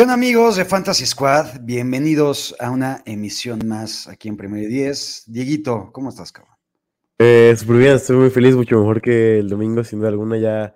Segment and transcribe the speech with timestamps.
[0.00, 1.60] ¿Qué amigos de Fantasy Squad?
[1.60, 5.24] Bienvenidos a una emisión más aquí en Primero y Diez.
[5.26, 6.54] Dieguito, ¿cómo estás, cabrón?
[7.18, 10.72] Eh, súper bien, estoy muy feliz, mucho mejor que el domingo, sin duda alguna, ya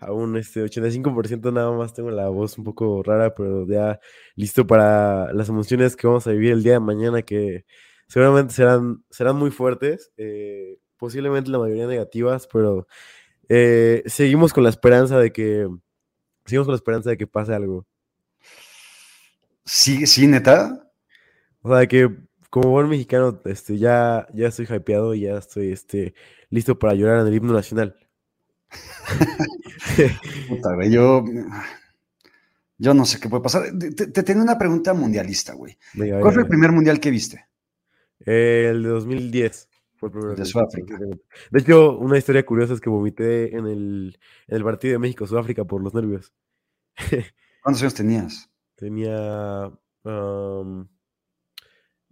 [0.00, 4.00] aún este 85% nada más tengo la voz un poco rara, pero ya
[4.34, 7.66] listo para las emociones que vamos a vivir el día de mañana, que
[8.08, 12.88] seguramente serán, serán muy fuertes, eh, posiblemente la mayoría negativas, pero
[13.48, 15.68] eh, seguimos con la esperanza de que,
[16.44, 17.86] seguimos con la esperanza de que pase algo.
[19.64, 20.90] Sí, sí, neta.
[21.62, 22.10] O sea, que
[22.50, 26.14] como buen mexicano, este, ya, ya estoy hypeado y ya estoy este,
[26.50, 27.96] listo para llorar en el himno nacional.
[30.48, 31.24] Puta, güey, yo,
[32.78, 33.64] yo no sé qué puede pasar.
[33.78, 35.76] Te, te tengo una pregunta mundialista, güey.
[35.94, 37.46] Venga, ¿Cuál fue el primer mundial que viste?
[38.26, 40.36] Eh, el de 2010 fue el primero.
[40.36, 40.98] De Sudáfrica.
[41.50, 45.64] De hecho, una historia curiosa es que vomité en el, en el partido de México-Sudáfrica
[45.64, 46.32] por los nervios.
[47.62, 48.50] ¿Cuántos años tenías?
[48.84, 49.72] Tenía.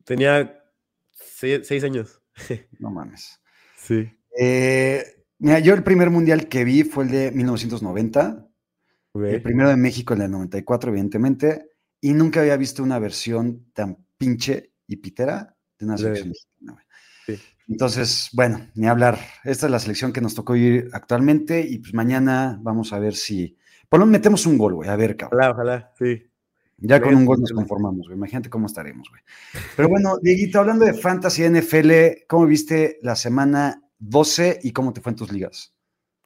[0.04, 0.64] tenía
[1.10, 2.22] seis, seis años.
[2.78, 3.38] No mames.
[3.76, 4.10] Sí.
[4.38, 5.04] Eh,
[5.38, 8.48] mira, yo el primer mundial que vi fue el de 1990.
[9.12, 9.22] ok.
[9.22, 11.72] El primero de México, el del 94, evidentemente.
[12.00, 16.86] Y nunca había visto una versión tan pinche y pitera de una selección mexicana.
[17.26, 17.38] Sí.
[17.68, 19.18] Entonces, bueno, ni hablar.
[19.44, 23.14] Esta es la selección que nos tocó vivir actualmente y pues mañana vamos a ver
[23.14, 23.58] si...
[23.90, 24.88] Por lo menos metemos un gol, güey.
[24.88, 25.38] A ver, cabrón.
[25.38, 26.31] Ojalá, ojalá, sí.
[26.82, 28.16] Ya con un gol nos conformamos, güey.
[28.16, 29.22] Imagínate cómo estaremos, güey.
[29.76, 35.00] Pero bueno, Dieguito, hablando de Fantasy NFL, ¿cómo viste la semana 12 y cómo te
[35.00, 35.74] fue en tus ligas?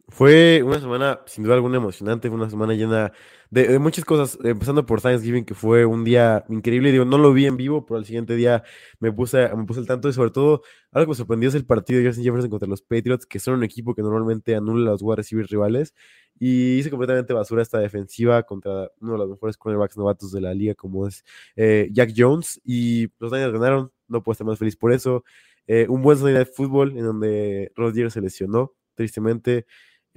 [0.08, 2.28] Fue una semana, sin duda alguna, emocionante.
[2.28, 3.12] Fue una semana llena
[3.50, 4.38] de, de muchas cosas.
[4.44, 6.92] Empezando por Thanksgiving, que fue un día increíble.
[6.92, 8.62] Digo, no lo vi en vivo, pero al siguiente día
[9.00, 10.08] me puse, me puse al tanto.
[10.08, 10.62] Y sobre todo,
[10.92, 13.54] algo que me sorprendió es el partido de Justin Jefferson contra los Patriots, que son
[13.54, 15.92] un equipo que normalmente anula a los wide receivers rivales.
[16.38, 20.54] Y hice completamente basura esta defensiva contra uno de los mejores cornerbacks novatos de la
[20.54, 21.24] liga, como es
[21.56, 22.60] eh, Jack Jones.
[22.64, 23.90] Y los Niners ganaron.
[24.06, 25.24] No puedo estar más feliz por eso.
[25.66, 29.66] Eh, un buen Sunday Night Football en donde Rodgers se lesionó, tristemente.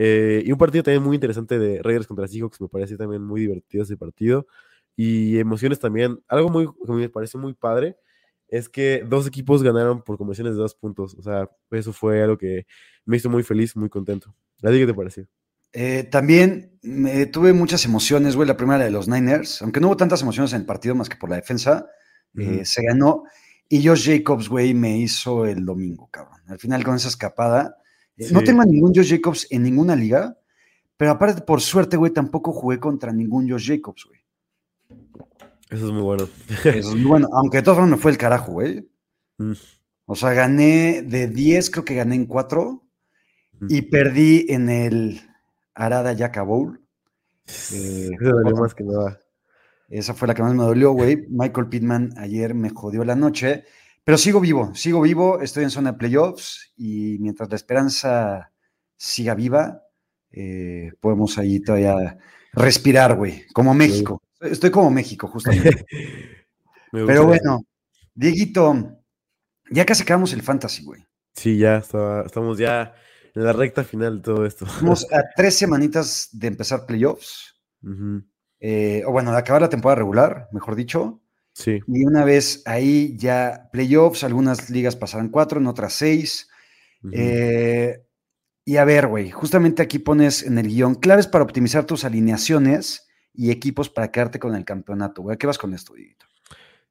[0.02, 3.42] Eh, y un partido también muy interesante de Raiders contra Seahawks, me parece también muy
[3.42, 4.48] divertido ese partido.
[4.96, 6.24] Y emociones también.
[6.30, 7.98] Algo muy, que me parece muy padre
[8.48, 11.16] es que dos equipos ganaron por conversiones de dos puntos.
[11.16, 12.66] O sea, eso fue algo que
[13.04, 14.34] me hizo muy feliz, muy contento.
[14.64, 15.28] ¿A ti qué te pareció?
[15.74, 19.98] Eh, también me, tuve muchas emociones, güey, la primera de los Niners, aunque no hubo
[19.98, 21.88] tantas emociones en el partido más que por la defensa,
[22.38, 23.24] eh, se ganó.
[23.68, 26.40] Y Josh Jacobs, güey, me hizo el domingo, cabrón.
[26.48, 27.76] Al final con esa escapada.
[28.20, 30.38] Eh, No tengo a ningún Josh Jacobs en ninguna liga,
[30.98, 34.20] pero aparte, por suerte, güey, tampoco jugué contra ningún Josh Jacobs, güey.
[35.70, 36.28] Eso es muy bueno.
[36.50, 38.90] Eso es muy bueno, aunque de todas formas me fue el carajo, güey.
[39.38, 39.54] Mm.
[40.06, 42.84] O sea, gané de 10, creo que gané en 4
[43.70, 43.90] y Mm.
[43.90, 45.22] perdí en el
[45.76, 46.82] Arada Yaka Bowl.
[47.74, 49.20] Eh, Eso dolió otro- más que nada.
[49.90, 51.26] Esa fue la que más me dolió, güey.
[51.30, 53.64] Michael Pittman ayer me jodió la noche,
[54.10, 58.52] pero sigo vivo, sigo vivo, estoy en zona de playoffs y mientras la esperanza
[58.98, 59.84] siga viva,
[60.32, 62.18] eh, podemos ahí todavía
[62.54, 64.24] respirar, güey, como México.
[64.42, 65.86] Estoy como México, justamente.
[66.92, 67.62] Pero bueno,
[68.16, 68.98] Dieguito,
[69.70, 71.06] ya casi acabamos el fantasy, güey.
[71.36, 72.96] Sí, ya está- estamos ya
[73.36, 74.66] en la recta final de todo esto.
[74.66, 77.62] Estamos a tres semanitas de empezar playoffs,
[78.60, 81.22] eh, o bueno, de acabar la temporada regular, mejor dicho.
[81.60, 81.82] Sí.
[81.88, 86.50] Y una vez ahí ya playoffs, algunas ligas pasarán cuatro, en otras seis.
[87.12, 88.02] Eh,
[88.64, 93.10] y a ver, güey, justamente aquí pones en el guion claves para optimizar tus alineaciones
[93.34, 95.36] y equipos para quedarte con el campeonato, güey.
[95.36, 96.26] ¿A qué vas con esto, Dieguito?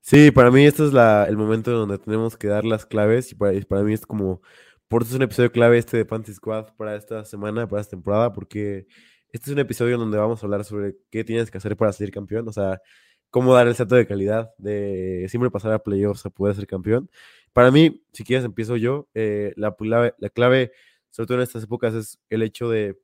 [0.03, 3.37] Sí, para mí este es la, el momento donde tenemos que dar las claves y
[3.37, 4.43] para, y para mí es como,
[4.87, 7.93] por eso es un episodio clave este de Fantasy Squad para esta semana, para esta
[7.93, 8.87] temporada, porque
[9.33, 12.13] este es un episodio donde vamos a hablar sobre qué tienes que hacer para salir
[12.13, 12.83] campeón, o sea,
[13.31, 17.11] cómo dar el salto de calidad de siempre pasar a playoffs a poder ser campeón.
[17.53, 20.73] Para mí, si quieres empiezo yo, eh, la, clave, la clave,
[21.11, 22.99] sobre todo en estas épocas, es el hecho de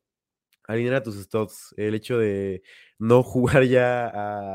[0.67, 2.63] alinear a tus studs, el hecho de
[2.99, 4.11] no jugar ya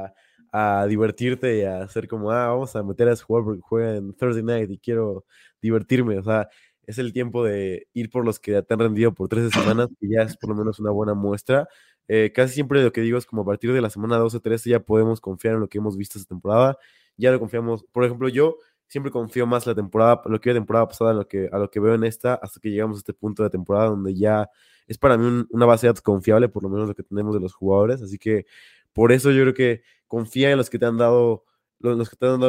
[0.08, 0.14] a
[0.52, 3.96] a divertirte y a hacer como, ah, vamos a meter a ese jugador porque juega
[3.98, 5.26] en Thursday night y quiero
[5.62, 6.18] divertirme.
[6.18, 6.50] O sea,
[6.84, 10.08] es el tiempo de ir por los que te han rendido por 13 semanas, que
[10.10, 11.68] ya es por lo menos una buena muestra.
[12.12, 14.72] Eh, casi siempre lo que digo es como a partir de la semana 12, 13
[14.72, 16.78] ya podemos confiar en lo que hemos visto esta temporada.
[17.18, 17.86] Ya lo confiamos.
[17.92, 18.58] Por ejemplo, yo
[18.88, 21.70] siempre confío más la temporada, lo que la temporada pasada, a lo que, a lo
[21.70, 24.50] que veo en esta, hasta que llegamos a este punto de temporada donde ya
[24.88, 27.42] es para mí una base de datos confiable, por lo menos lo que tenemos de
[27.42, 28.02] los jugadores.
[28.02, 28.48] Así que
[28.92, 31.46] por eso yo creo que confía en los que te han dado
[31.80, 32.40] los, que te han,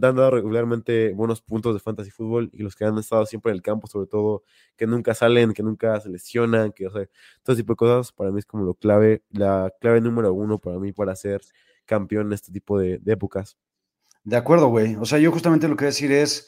[0.00, 3.62] dado, regularmente buenos puntos de fantasy fútbol y los que han estado siempre en el
[3.62, 4.42] campo, sobre todo,
[4.76, 7.06] que nunca salen, que nunca se lesionan, que, o sea,
[7.42, 10.78] todo tipo de cosas, para mí es como lo clave, la clave número uno para
[10.78, 11.40] mí para ser
[11.86, 13.56] campeón en este tipo de, épocas.
[14.22, 14.96] De acuerdo, güey.
[14.96, 16.46] O sea, yo justamente lo que voy a decir es,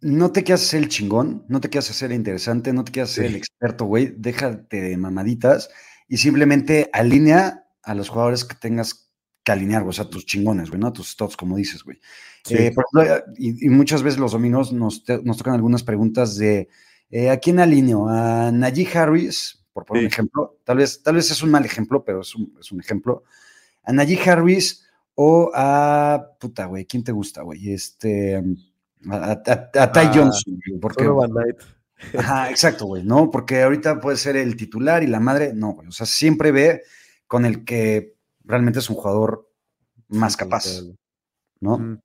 [0.00, 3.10] no te quieras hacer el chingón, no te quieras hacer el interesante, no te quieras
[3.10, 4.14] hacer el experto, güey.
[4.16, 5.70] Déjate de mamaditas
[6.08, 9.05] y simplemente alinea a los jugadores que tengas
[9.46, 10.92] que alinear, o sea, tus chingones, güey, ¿no?
[10.92, 12.00] Tus stops, como dices, güey.
[12.50, 12.74] Eh,
[13.38, 16.68] y, muchas veces los domingos nos, tocan algunas preguntas de
[17.10, 18.08] eh, ¿a quién alineo?
[18.08, 19.64] ¿A Najee Harris?
[19.72, 20.58] Por poner un ejemplo.
[20.64, 23.22] Tal vez, tal vez es un mal ejemplo, pero es un, es un ejemplo.
[23.84, 24.84] ¿A Najee Harris
[25.14, 26.32] o a.
[26.40, 27.72] Puta, güey, ¿quién te gusta, güey?
[27.72, 28.42] Este.
[29.08, 29.42] A, a,
[29.92, 31.08] Ty ah, Johnson, porque.
[32.18, 33.30] Ajá, exacto, güey, ¿no?
[33.30, 35.86] Porque ahorita puede ser el titular y la madre, no, güey.
[35.86, 36.82] O sea, siempre ve
[37.28, 38.15] con el que
[38.46, 39.50] realmente es un jugador
[40.08, 40.82] más capaz,
[41.60, 42.00] ¿no?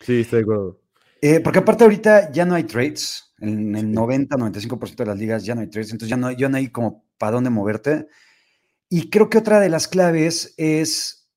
[0.00, 0.80] Sí, estoy de acuerdo.
[1.22, 5.54] Eh, porque aparte ahorita ya no hay trades, en el 90-95% de las ligas ya
[5.54, 8.08] no hay trades, entonces ya no, ya no hay como para dónde moverte.
[8.88, 11.28] Y creo que otra de las claves es,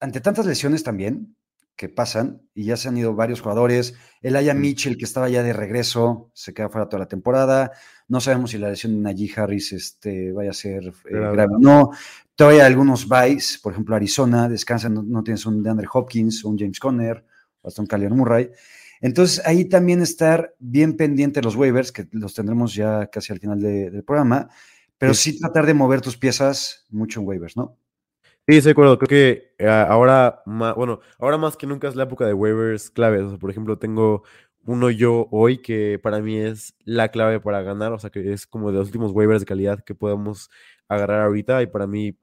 [0.00, 1.37] ante tantas lesiones también
[1.78, 5.42] que pasan, y ya se han ido varios jugadores, el Aya Mitchell que estaba ya
[5.42, 7.70] de regreso, se queda fuera toda la temporada,
[8.08, 11.58] no sabemos si la lesión de Najee Harris este, vaya a ser eh, grave o
[11.58, 11.90] no,
[12.38, 17.24] Todavía algunos buys, por ejemplo, Arizona, descansa, no, tienes un DeAndre Hopkins, un James Conner,
[17.62, 18.48] o hasta un Kyler Murray.
[19.00, 23.40] Entonces, ahí también estar bien pendiente de los waivers, que los tendremos ya casi al
[23.40, 24.48] final del programa,
[24.98, 25.36] pero sí.
[25.40, 27.76] tratar de mover tus piezas mucho en waivers, ¿no?
[28.48, 28.98] Sí, estoy de acuerdo.
[28.98, 33.24] Creo que eh, ahora, bueno, ahora más que nunca es la época de waivers claves.
[33.24, 34.22] O sea, por ejemplo, tengo
[34.64, 38.46] uno yo hoy que para mí es la clave para ganar, o sea, que es
[38.46, 40.48] como de los últimos waivers de calidad que podemos
[40.88, 42.16] agarrar ahorita y para mí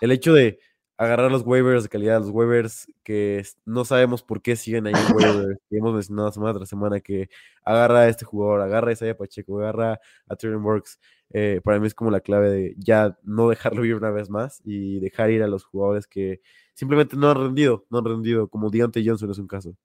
[0.00, 0.58] el hecho de
[0.96, 5.14] agarrar los waivers de calidad, los waivers que no sabemos por qué siguen ahí en
[5.50, 7.28] waivers, que hemos mencionado semana tras semana, que
[7.64, 10.98] agarra a este jugador, agarra a Isaiah Pacheco, agarra a Tyrion Works,
[11.30, 14.60] eh, para mí es como la clave de ya no dejarlo ir una vez más
[14.64, 16.40] y dejar ir a los jugadores que
[16.74, 19.76] simplemente no han rendido, no han rendido, como Deontay Johnson es un caso.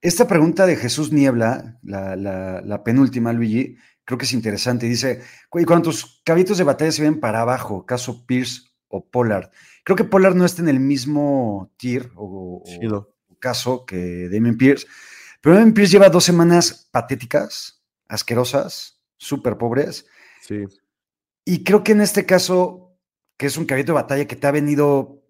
[0.00, 4.86] Esta pregunta de Jesús Niebla, la, la, la penúltima, Luigi, creo que es interesante.
[4.86, 5.20] Dice,
[5.50, 9.50] cuando tus cabitos de batalla se ven para abajo, caso Pierce o Pollard.
[9.84, 12.62] Creo que Pollard no está en el mismo tier o,
[13.40, 14.86] caso que Damien Pierce,
[15.40, 20.06] pero Damien Pierce lleva dos semanas patéticas, asquerosas, súper pobres.
[20.48, 20.64] Sí.
[21.44, 22.96] Y creo que en este caso,
[23.36, 25.22] que es un cabito de batalla que te ha venido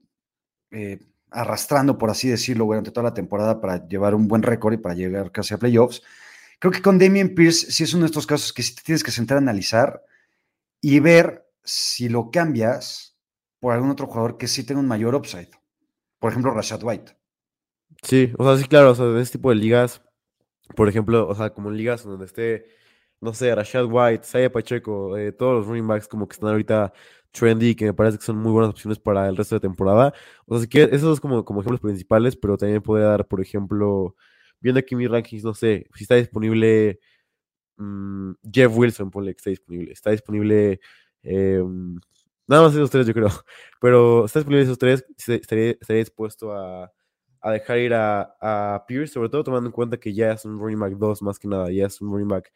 [0.70, 1.00] eh,
[1.30, 4.94] arrastrando, por así decirlo, durante toda la temporada para llevar un buen récord y para
[4.94, 6.02] llegar casi a playoffs,
[6.58, 9.02] creo que con Damien Pierce sí es uno de estos casos que sí te tienes
[9.02, 10.04] que sentar a analizar
[10.80, 13.16] y ver si lo cambias
[13.60, 15.50] por algún otro jugador que sí tenga un mayor upside.
[16.18, 17.16] Por ejemplo, Rashad White.
[18.02, 20.00] Sí, o sea, sí, claro, o sea, en este tipo de ligas,
[20.76, 22.77] por ejemplo, o sea, como en ligas donde esté,
[23.20, 26.92] no sé, Rashad White, Saya Pacheco, eh, todos los running backs como que están ahorita
[27.32, 30.14] trendy, que me parece que son muy buenas opciones para el resto de temporada.
[30.46, 34.16] O sea, que esos son como, como ejemplos principales, pero también puede dar, por ejemplo,
[34.60, 37.00] viendo aquí mis rankings, no sé, si está disponible
[37.76, 39.92] mm, Jeff Wilson, ponle que está disponible.
[39.92, 40.80] Está disponible
[41.22, 41.62] eh,
[42.48, 43.28] Nada más esos tres, yo creo.
[43.80, 46.90] Pero está disponible esos tres, estaría, dispuesto a,
[47.52, 50.80] dejar ir a, a, Pierce, sobre todo tomando en cuenta que ya es un running
[50.80, 52.50] back 2 más que nada, ya es un running back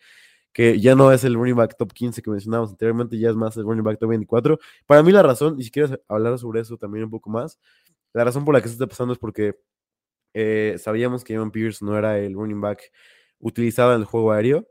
[0.52, 3.56] que ya no es el running back top 15 que mencionábamos anteriormente, ya es más
[3.56, 4.58] el running back top 24.
[4.86, 7.58] Para mí la razón, y si quieres hablar sobre eso también un poco más,
[8.12, 9.56] la razón por la que se está pasando es porque
[10.34, 12.90] eh, sabíamos que Evan Pierce no era el running back
[13.38, 14.66] utilizado en el juego aéreo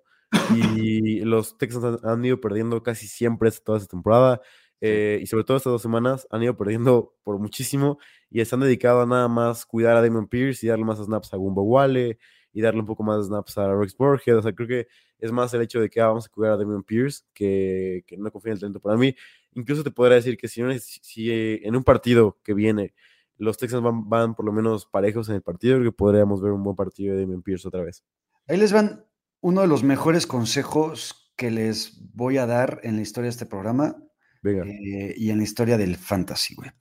[0.56, 4.42] y los Texans han, ido perdiendo casi siempre toda esta temporada.
[4.84, 8.00] Eh, y sobre todo estas dos semanas han ido perdiendo por muchísimo
[8.32, 11.38] y están dedicados a nada más cuidar a Damon Pierce y darle más snaps a
[11.38, 12.18] Gumbo Wale
[12.53, 14.36] y darle un poco más de snaps a Rex Borges.
[14.36, 14.88] O sea, creo que
[15.20, 18.17] es más el hecho de que ah, vamos a cuidar a Damon Pierce que, que
[18.17, 18.79] no confía en el talento.
[18.79, 19.15] Para mí,
[19.53, 22.93] incluso te podría decir que si, si eh, en un partido que viene
[23.38, 26.51] los Texans van, van, por lo menos parejos en el partido, creo que podríamos ver
[26.51, 28.03] un buen partido de Damon Pierce otra vez.
[28.48, 29.05] Ahí les van
[29.41, 33.46] uno de los mejores consejos que les voy a dar en la historia de este
[33.48, 33.98] programa
[34.43, 36.72] eh, y en la historia del fantasy, güey.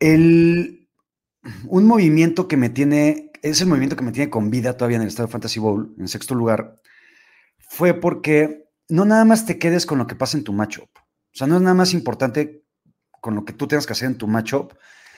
[0.00, 0.88] El,
[1.66, 5.02] un movimiento que me tiene, es el movimiento que me tiene con vida todavía en
[5.02, 6.80] el estado Fantasy Bowl, en sexto lugar,
[7.58, 10.88] fue porque no nada más te quedes con lo que pasa en tu matchup.
[10.96, 12.64] O sea, no es nada más importante
[13.20, 14.74] con lo que tú tengas que hacer en tu matchup,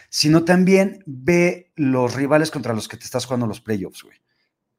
[0.09, 4.19] sino también ve los rivales contra los que te estás jugando los playoffs, güey.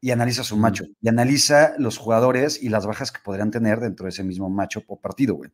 [0.01, 0.87] Y analiza su matchup.
[1.01, 4.85] Y analiza los jugadores y las bajas que podrían tener dentro de ese mismo matchup
[4.87, 5.51] o partido, güey.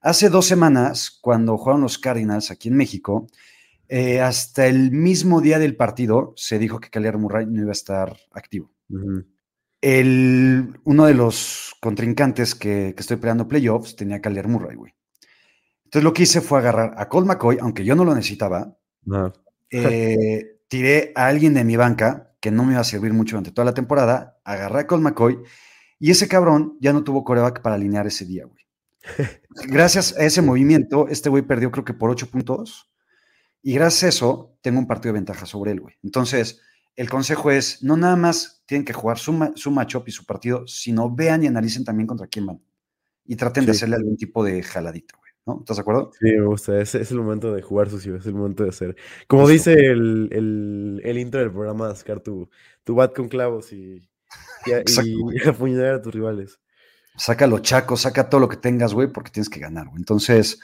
[0.00, 3.26] Hace dos semanas, cuando jugaron los Cardinals aquí en México,
[3.88, 7.72] eh, hasta el mismo día del partido se dijo que Kyler Murray no iba a
[7.72, 8.72] estar activo.
[9.80, 14.94] el, uno de los contrincantes que, que estoy peleando playoffs tenía Kyler Murray, güey.
[15.94, 18.76] Entonces lo que hice fue agarrar a Colt McCoy, aunque yo no lo necesitaba.
[19.70, 23.52] Eh, tiré a alguien de mi banca que no me iba a servir mucho durante
[23.52, 25.38] toda la temporada, agarré a Colt McCoy
[26.00, 28.64] y ese cabrón ya no tuvo coreback para alinear ese día, güey.
[29.68, 32.90] Gracias a ese movimiento, este güey perdió creo que por ocho puntos
[33.64, 35.94] y gracias a eso tengo un partido de ventaja sobre él, güey.
[36.02, 36.60] Entonces,
[36.96, 40.66] el consejo es, no nada más tienen que jugar su, su matchup y su partido,
[40.66, 42.60] sino vean y analicen también contra quién van
[43.24, 45.16] y traten de hacerle algún tipo de jaladito.
[45.46, 45.60] ¿no?
[45.60, 46.10] ¿Estás de acuerdo?
[46.20, 46.78] Sí, me gusta.
[46.78, 48.96] Es, es el momento de jugar sucio, es el momento de hacer.
[49.26, 52.50] Como dice el, el, el, intro del programa, sacar tu,
[52.82, 54.06] tu bat con clavos y,
[54.66, 56.60] y, y apuñalar a tus rivales.
[57.16, 60.00] Saca los chacos, saca todo lo que tengas, güey, porque tienes que ganar, güey.
[60.00, 60.60] Entonces,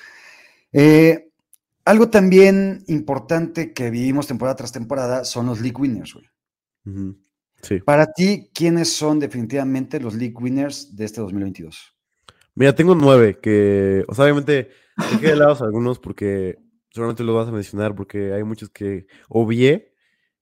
[0.73, 1.30] eh,
[1.85, 6.27] algo también importante que vivimos temporada tras temporada son los league winners, güey.
[7.63, 7.79] Sí.
[7.81, 11.95] Para ti, ¿quiénes son definitivamente los league winners de este 2022?
[12.55, 16.59] Mira, tengo nueve que, o sea, obviamente dejé de lado algunos porque
[16.91, 19.95] seguramente los vas a mencionar porque hay muchos que obvié,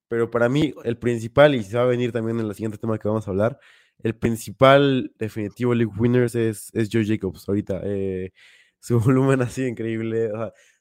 [0.09, 2.99] pero para mí el principal, y se va a venir también en el siguiente tema
[2.99, 3.59] que vamos a hablar,
[4.03, 7.81] el principal definitivo League Winners es, es Joe Jacobs ahorita.
[7.85, 8.33] Eh,
[8.79, 10.31] su volumen ha sido increíble,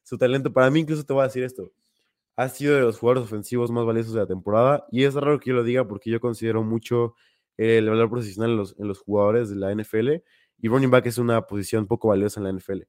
[0.07, 1.73] su talento, para mí incluso te voy a decir esto,
[2.37, 5.49] ha sido de los jugadores ofensivos más valiosos de la temporada y es raro que
[5.49, 7.15] yo lo diga porque yo considero mucho
[7.57, 10.23] el valor profesional en los, en los jugadores de la NFL
[10.59, 12.83] y running back es una posición poco valiosa en la NFL.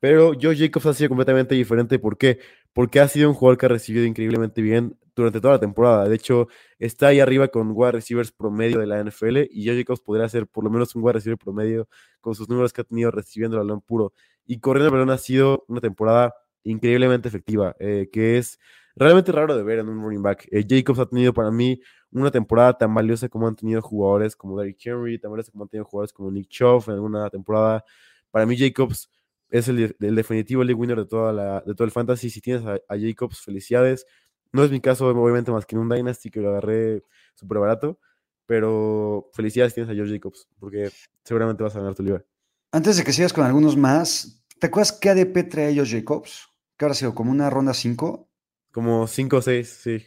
[0.00, 2.00] Pero Joe Jacobs ha sido completamente diferente.
[2.00, 2.40] ¿Por qué?
[2.72, 6.08] Porque ha sido un jugador que ha recibido increíblemente bien durante toda la temporada.
[6.08, 6.48] De hecho,
[6.80, 10.48] está ahí arriba con wide receivers promedio de la NFL y Joe Jacobs podría ser
[10.48, 11.88] por lo menos un wide receiver promedio
[12.20, 14.12] con sus números que ha tenido recibiendo el balón puro.
[14.44, 16.34] Y corriendo el balón ha sido una temporada
[16.66, 18.58] increíblemente efectiva, eh, que es
[18.94, 20.48] realmente raro de ver en un running back.
[20.50, 21.80] Eh, Jacobs ha tenido para mí
[22.10, 25.68] una temporada tan valiosa como han tenido jugadores como Derrick Henry, tan valiosa como han
[25.68, 27.84] tenido jugadores como Nick Chubb en alguna temporada.
[28.30, 29.10] Para mí, Jacobs
[29.50, 32.30] es el, definitivo league winner de, toda la, de todo el fantasy.
[32.30, 34.06] Si tienes a, Jacobs, felicidades.
[34.52, 37.02] No es mi caso, obviamente, más que en un Dynasty que lo agarré
[37.34, 37.98] súper barato,
[38.46, 40.90] pero felicidades tienes a George Jacobs, porque
[41.24, 42.24] seguramente vas a ganar tu liga.
[42.72, 46.48] Antes de que sigas con algunos más, ¿te acuerdas qué ADP trae George Jacobs?
[46.76, 47.14] ¿Qué habrá sido?
[47.14, 48.28] ¿Como una ronda 5?
[48.72, 50.04] Como 5 o 6, sí.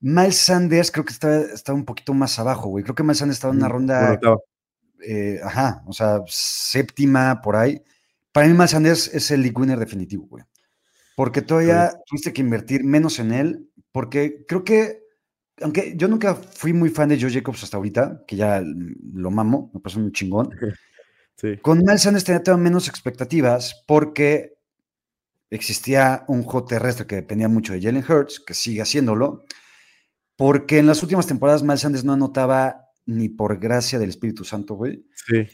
[0.00, 2.84] Miles Sanders creo que está, un poquito más abajo, güey.
[2.84, 4.20] Creo que Miles Sanders estaba en una ronda.
[5.06, 7.82] Eh, ajá, o sea, séptima por ahí.
[8.32, 10.44] Para mí, Miles Sanders es el league winner definitivo, güey.
[11.16, 15.02] Porque todavía tuviste que invertir menos en él, porque creo que,
[15.62, 19.70] aunque yo nunca fui muy fan de Joe Jacobs hasta ahorita, que ya lo mamo,
[19.72, 20.50] me pasó un chingón.
[21.62, 24.55] Con Miles Sanders tenía menos expectativas porque
[25.50, 29.44] existía un juego terrestre que dependía mucho de Jalen Hurts, que sigue haciéndolo,
[30.36, 34.74] porque en las últimas temporadas Miles Sanders no anotaba ni por gracia del Espíritu Santo,
[34.74, 35.06] güey.
[35.14, 35.46] Sí.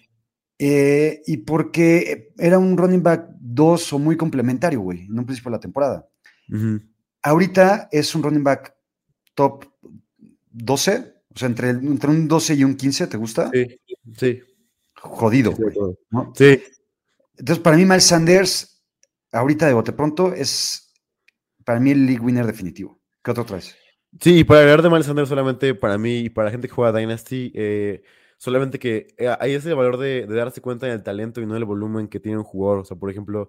[0.59, 5.51] Eh, y porque era un running back 2 o muy complementario, güey, en un principio
[5.51, 6.09] de la temporada.
[7.23, 8.75] Ahorita es un running back
[9.35, 9.65] top
[10.51, 13.51] 12, o sea, entre, entre un 12 y un 15, ¿te gusta?
[13.53, 13.81] Sí,
[14.17, 14.41] sí.
[14.95, 15.75] Jodido, güey.
[16.35, 16.63] Sí.
[17.39, 18.72] Entonces, para mí, Miles Sanders,
[19.33, 20.93] ahorita de bote pronto, es
[21.65, 23.01] para mí el league winner definitivo.
[23.23, 23.77] ¿Qué otro traes?
[24.21, 26.99] Sí, para hablar de Miles Sanders solamente para mí y para la gente que juega
[26.99, 28.03] Dynasty, eh,
[28.37, 32.09] solamente que eh, hay ese valor de, darse cuenta del talento y no del volumen
[32.09, 32.81] que tiene un jugador.
[32.81, 33.49] O sea, por ejemplo,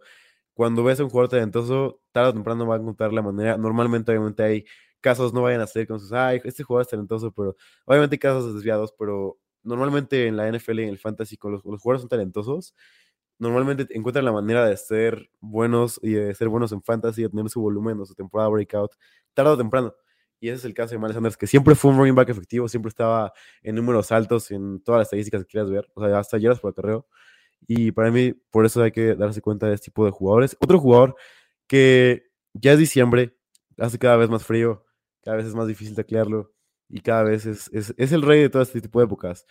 [0.54, 3.58] cuando ves a un jugador talentoso, tarde o temprano va a encontrar la manera.
[3.58, 4.66] Normalmente, obviamente, hay
[5.02, 8.20] casos, no vayan a ser con sus, ay, este jugador es talentoso, pero obviamente hay
[8.20, 12.02] casos desviados, pero normalmente en la NFL y en el fantasy, con los, los jugadores
[12.02, 12.74] son talentosos,
[13.40, 17.50] normalmente encuentran la manera de ser buenos y de ser buenos en fantasy, de tener
[17.50, 18.92] su volumen o su temporada breakout,
[19.34, 19.94] tarde o temprano.
[20.40, 22.68] Y ese es el caso de Miles Sanders, que siempre fue un running back efectivo,
[22.68, 26.38] siempre estaba en números altos en todas las estadísticas que quieras ver, o sea, hasta
[26.38, 27.08] ayer por el carreo.
[27.68, 30.58] Y para mí, por eso hay que darse cuenta de este tipo de jugadores.
[30.60, 31.16] Otro jugador
[31.68, 33.38] que ya es diciembre,
[33.78, 34.86] hace cada vez más frío,
[35.24, 36.54] cada vez es más difícil taclearlo
[36.90, 39.46] y cada vez es, es, es el rey de todo este tipo de épocas.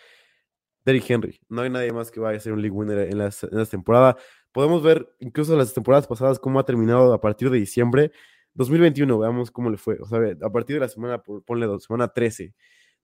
[0.85, 1.41] Derrick Henry.
[1.49, 3.67] No hay nadie más que vaya a ser un league winner en, las, en la
[3.67, 4.17] temporada.
[4.53, 8.12] Podemos ver incluso las temporadas pasadas cómo ha terminado a partir de diciembre
[8.55, 9.99] 2021, veamos cómo le fue.
[10.01, 12.55] O sea, a partir de la semana, ponle dos, semana 13,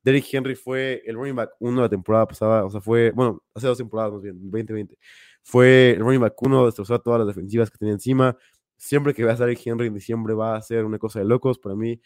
[0.02, 3.42] Derrick Henry fue el running back 1 de la temporada pasada, o sea, fue, bueno,
[3.54, 4.99] hace dos temporadas más bien, 2020.
[5.42, 8.37] Fue el running back 1, destrozó todas las defensivas que tenía encima,
[8.76, 11.58] siempre que va a salir Henry en diciembre va a ser una cosa de locos.
[11.58, 12.00] Para mí,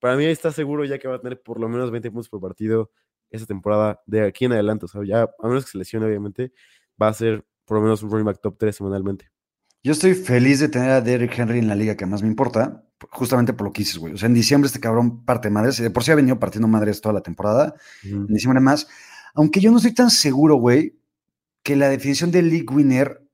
[0.00, 2.40] para mí está seguro ya que va a tener por lo menos 20 puntos por
[2.40, 2.90] partido
[3.30, 4.86] esa temporada de aquí en adelante.
[4.86, 6.52] O sea, ya, a menos que se lesione, obviamente,
[7.00, 9.30] va a ser por lo menos un running back top 3 semanalmente.
[9.82, 12.84] Yo estoy feliz de tener a Derrick Henry en la liga que más me importa,
[13.10, 14.14] justamente por lo que dices, güey.
[14.14, 16.68] O sea, en diciembre este cabrón parte madres, y de por sí ha venido partiendo
[16.68, 18.88] madres toda la temporada, en diciembre más.
[19.34, 20.98] Aunque yo no estoy tan seguro, güey,
[21.62, 23.26] que la definición de league winner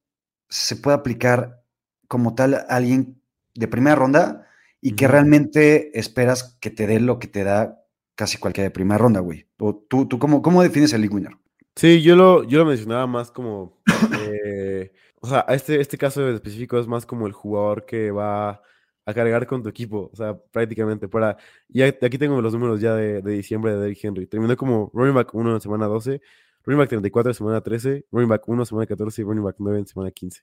[0.49, 1.63] se pueda aplicar
[2.09, 3.23] como tal a alguien
[3.55, 4.47] de primera ronda
[4.81, 7.80] y que realmente esperas que te dé lo que te da
[8.21, 9.47] casi cualquiera de primera ronda, güey.
[9.59, 11.33] O tú, tú cómo, cómo defines el league winner?
[11.75, 13.81] Sí, yo lo, yo lo mencionaba más como
[14.21, 18.61] eh, o sea, este, este caso específico es más como el jugador que va
[19.07, 21.39] a cargar con tu equipo, o sea, prácticamente para...
[21.67, 24.27] Y aquí tengo los números ya de, diciembre de Derrick Henry.
[24.27, 26.21] Terminó como running back 1 en semana 12,
[26.65, 29.57] running back 34 en semana 13, running back 1 en semana 14 y running back
[29.59, 30.43] 9 en semana 15.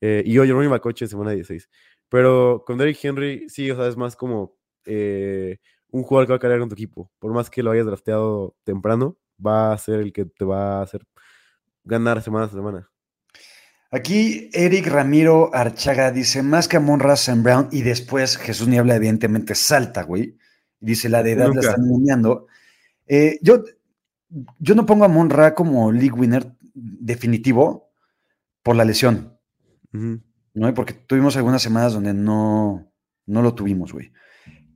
[0.00, 1.68] Eh, y hoy running back 8 en semana 16.
[2.08, 5.58] Pero con Derrick Henry, sí, o sea, es más como eh,
[5.90, 7.10] un jugador que va a cargar con tu equipo.
[7.18, 10.82] Por más que lo hayas drafteado temprano, va a ser el que te va a
[10.82, 11.06] hacer
[11.84, 12.90] ganar semana a semana.
[13.90, 19.54] Aquí Eric Ramiro Archaga dice, más que Amon Russell Brown, y después Jesús Niebla evidentemente
[19.54, 20.36] salta, güey.
[20.78, 22.46] Dice, la de edad la están engañando.
[23.06, 23.64] Eh, yo,
[24.58, 27.90] yo no pongo a Monra como league winner definitivo
[28.62, 29.38] por la lesión.
[29.90, 30.74] ¿no?
[30.74, 32.92] Porque tuvimos algunas semanas donde no,
[33.26, 34.12] no lo tuvimos, güey.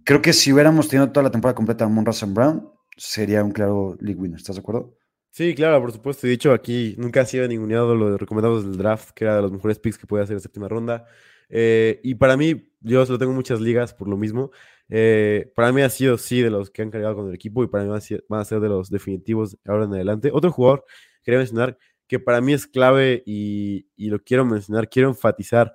[0.05, 3.97] Creo que si hubiéramos tenido toda la temporada completa a Russell Brown, sería un claro
[4.01, 4.39] league winner.
[4.39, 4.97] ¿Estás de acuerdo?
[5.31, 6.27] Sí, claro, por supuesto.
[6.27, 9.43] Y dicho, aquí nunca ha sido ninguneado lo de recomendados del draft, que era de
[9.43, 11.07] los mejores picks que puede hacer en séptima ronda.
[11.49, 14.51] Eh, y para mí, yo solo tengo muchas ligas por lo mismo.
[14.89, 17.69] Eh, para mí ha sido, sí, de los que han cargado con el equipo y
[17.69, 17.91] para mí
[18.29, 20.31] van a ser de los definitivos ahora en adelante.
[20.33, 20.85] Otro jugador,
[21.23, 25.75] quería mencionar, que para mí es clave y, y lo quiero mencionar, quiero enfatizar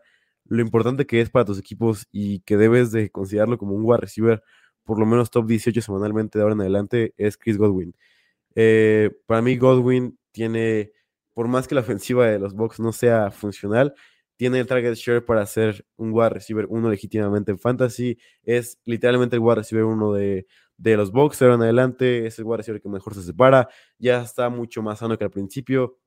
[0.50, 4.02] lo importante que es para tus equipos y que debes de considerarlo como un wide
[4.02, 4.44] receiver,
[4.84, 7.96] por lo menos top 18 semanalmente de ahora en adelante, es Chris Godwin.
[8.56, 10.92] Eh, para mí Godwin tiene,
[11.34, 13.94] por más que la ofensiva de los Bucks no sea funcional,
[14.38, 18.18] tiene el target share para ser un wide receiver uno legítimamente en fantasy.
[18.44, 22.28] Es literalmente el wide receiver uno de, de los Bucks en adelante.
[22.28, 23.68] Es el wide receiver que mejor se separa.
[23.98, 25.98] Ya está mucho más sano que al principio.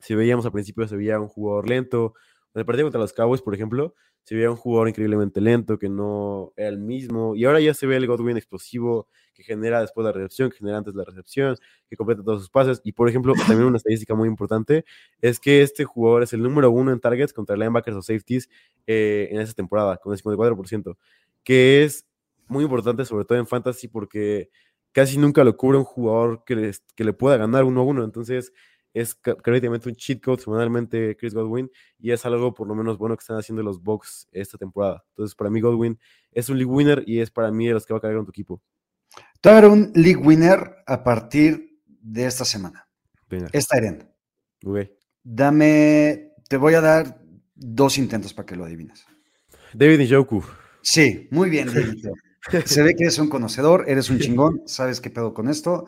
[0.00, 2.14] Si veíamos al principio se veía un jugador lento.
[2.54, 5.88] En el partido contra los Cowboys, por ejemplo, se veía un jugador increíblemente lento, que
[5.88, 7.34] no era el mismo.
[7.34, 10.76] Y ahora ya se ve el Godwin explosivo, que genera después la recepción, que genera
[10.76, 11.56] antes la recepción,
[11.88, 12.80] que completa todos sus pases.
[12.84, 14.84] Y por ejemplo, también una estadística muy importante
[15.22, 18.50] es que este jugador es el número uno en targets contra linebackers o safeties
[18.86, 20.96] eh, en esa temporada, con el 54%,
[21.42, 22.06] que es
[22.48, 24.50] muy importante, sobre todo en fantasy, porque
[24.92, 28.04] casi nunca lo cubre un jugador que, que le pueda ganar uno a uno.
[28.04, 28.52] Entonces,
[28.94, 33.16] es prácticamente un cheat code semanalmente Chris Godwin y es algo por lo menos bueno
[33.16, 35.04] que están haciendo los Bucks esta temporada.
[35.10, 35.98] Entonces, para mí Godwin
[36.32, 38.26] es un league winner y es para mí de los que va a cargar con
[38.26, 38.62] tu equipo.
[39.42, 42.88] A dar un league winner a partir de esta semana.
[43.52, 44.08] Esta Eren.
[45.22, 47.20] Dame, te voy a dar
[47.54, 49.04] dos intentos para que lo adivines.
[49.74, 50.42] David Njoku.
[50.82, 52.06] Sí, muy bien, David.
[52.64, 55.86] Se ve que eres un conocedor, eres un chingón, sabes qué pedo con esto.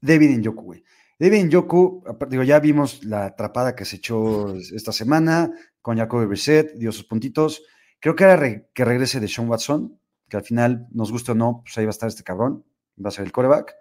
[0.00, 0.84] David Njoku, güey.
[1.22, 6.72] David Njoku, digo, ya vimos la atrapada que se echó esta semana con Jacoby Brissett,
[6.74, 7.62] dio sus puntitos.
[8.00, 11.62] Creo que era que regrese de Sean Watson, que al final, nos guste o no,
[11.62, 12.64] pues ahí va a estar este cabrón
[12.98, 13.72] va a ser el coreback.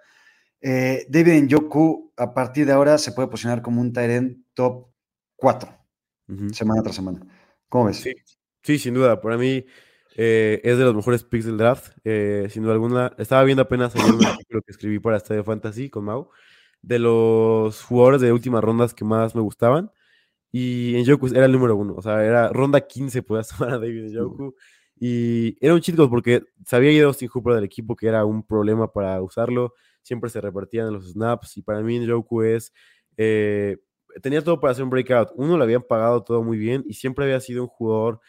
[0.62, 4.92] Eh, David Njoku, a partir de ahora, se puede posicionar como un Tyrant top
[5.36, 5.76] 4,
[6.52, 7.22] semana tras semana.
[7.68, 8.08] ¿Cómo ves?
[8.62, 9.20] Sí, sin duda.
[9.20, 9.66] Para mí
[10.16, 11.98] eh, es de los mejores picks del draft.
[12.04, 13.14] Eh, sin duda alguna.
[13.18, 16.30] Estaba viendo apenas el artículo que escribí para Estadio Fantasy con Mau,
[16.82, 19.92] de los jugadores de últimas rondas que más me gustaban.
[20.52, 21.96] Y Njoku era el número uno.
[21.96, 24.56] O sea, era ronda 15, podías tomar a David Njoku.
[25.00, 28.92] Y era un chico porque sabía ido Austin Hooper del equipo que era un problema
[28.92, 29.74] para usarlo.
[30.04, 31.58] Siempre se repartían los snaps.
[31.58, 32.74] Y para mí, Njoku es.
[33.18, 33.78] Eh,
[34.22, 35.30] tenía todo para hacer un breakout.
[35.36, 38.20] Uno le habían pagado todo muy bien y siempre había sido un jugador.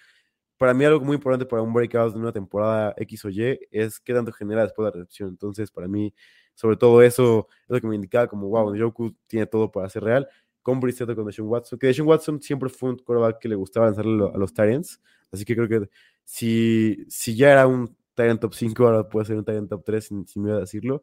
[0.58, 4.00] Para mí, algo muy importante para un breakout de una temporada X o Y es
[4.00, 5.30] qué tanto genera después de la recepción.
[5.30, 6.14] Entonces, para mí,
[6.54, 10.04] sobre todo eso es lo que me indicaba como, wow, Njoku tiene todo para ser
[10.04, 10.28] real.
[10.62, 13.86] Con Brissett con Deshaun Watson, que Deshaun Watson siempre fue un quarterback que le gustaba
[13.86, 15.00] lanzarle a los Tyrants.
[15.32, 15.88] Así que creo que
[16.24, 20.04] si, si ya era un Tyrant top 5, ahora puede ser un Tyrant top 3,
[20.04, 21.02] sin, sin miedo a decirlo.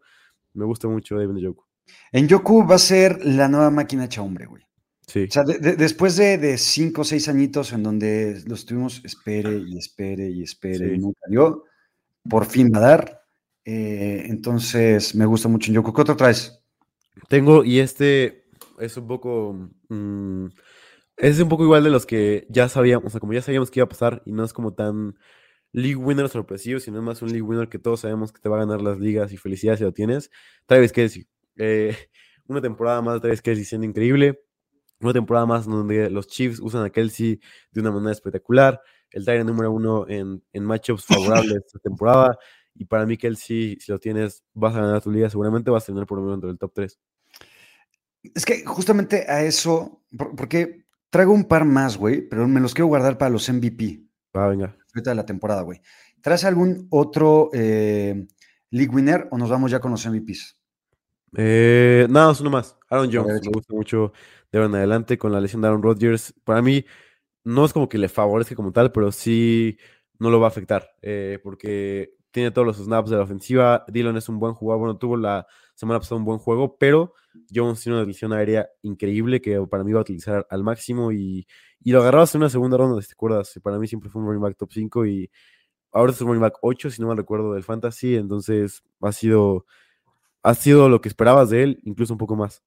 [0.54, 1.66] Me gusta mucho David Njoku.
[2.12, 4.64] En Yoku va a ser la nueva máquina hecha hombre, güey.
[5.08, 5.24] Sí.
[5.24, 10.30] O sea, después de 5 o 6 añitos en donde los tuvimos espere y espere
[10.30, 11.64] y espere y nunca dio,
[12.30, 13.19] por fin va a dar.
[13.66, 15.94] Eh, entonces, me gusta mucho en Yoku.
[15.94, 16.62] ¿Qué otro traes?
[17.30, 18.46] Tengo, y este
[18.80, 19.54] es un poco.
[19.90, 20.48] Mm,
[21.18, 23.80] Es un poco igual de los que ya sabíamos, o sea, como ya sabíamos que
[23.82, 25.18] iba a pasar y no es como tan
[25.74, 28.58] league winner sorpresivo, sino es más un league winner que todos sabemos que te va
[28.58, 30.32] a ganar las ligas y felicidad si lo tienes.
[30.68, 31.28] Travis Kelsey.
[31.58, 31.96] Eh,
[32.48, 34.42] una temporada más de Travis Kelsey siendo increíble.
[35.02, 37.40] Una temporada más donde los Chiefs usan a Kelsey
[37.72, 38.82] de una manera espectacular.
[39.12, 41.06] El Tyrant número uno en, en matchups
[41.46, 42.38] favorables esta temporada.
[42.80, 45.30] Y para mí, Kelsey, si lo tienes, vas a ganar tu liga.
[45.30, 47.00] Seguramente vas a tener por lo menos dentro del top 3.
[48.34, 50.02] Es que justamente a eso,
[50.38, 54.02] porque traigo un par más, güey, pero me los quiero guardar para los MVP.
[54.36, 54.78] Va, venga.
[54.96, 55.82] Ahorita de la temporada, güey.
[56.22, 58.26] ¿Traes algún otro eh,
[58.70, 60.58] league winner o nos vamos ya con los MVPs?
[61.36, 62.78] Eh, nada, uno más.
[62.90, 63.42] Aaron Jones.
[63.44, 64.14] Me gusta mucho
[64.54, 66.34] de ahora en adelante con la lesión de Aaron Rodgers.
[66.46, 66.86] Para mí,
[67.44, 69.78] no es como que le favorezca como tal, pero sí
[70.18, 70.96] no lo va a afectar.
[71.02, 73.86] Eh, porque tiene todos los snaps de la ofensiva.
[73.88, 74.80] Dylan es un buen jugador.
[74.80, 77.14] Bueno, tuvo la semana pasada un buen juego, pero
[77.54, 81.48] Jones tiene una lesión aérea increíble que para mí va a utilizar al máximo y,
[81.82, 83.60] y lo agarrabas en una segunda ronda, si te acuerdas.
[83.64, 85.32] Para mí siempre fue un running back top 5 y
[85.92, 88.16] ahora es un running back 8, si no me recuerdo, del fantasy.
[88.16, 89.66] Entonces ha sido,
[90.44, 92.64] ha sido lo que esperabas de él, incluso un poco más.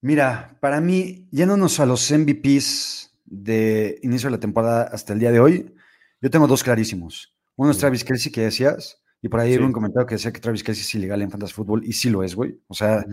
[0.00, 5.32] Mira, para mí, yéndonos a los MVPs de inicio de la temporada hasta el día
[5.32, 5.74] de hoy,
[6.20, 7.34] yo tengo dos clarísimos.
[7.58, 9.58] Uno es Travis Kelsey, que decías, y por ahí sí.
[9.58, 12.22] un comentario que decía que Travis Kelsey es ilegal en Fantasy Football, y sí lo
[12.22, 12.62] es, güey.
[12.68, 13.04] O sea,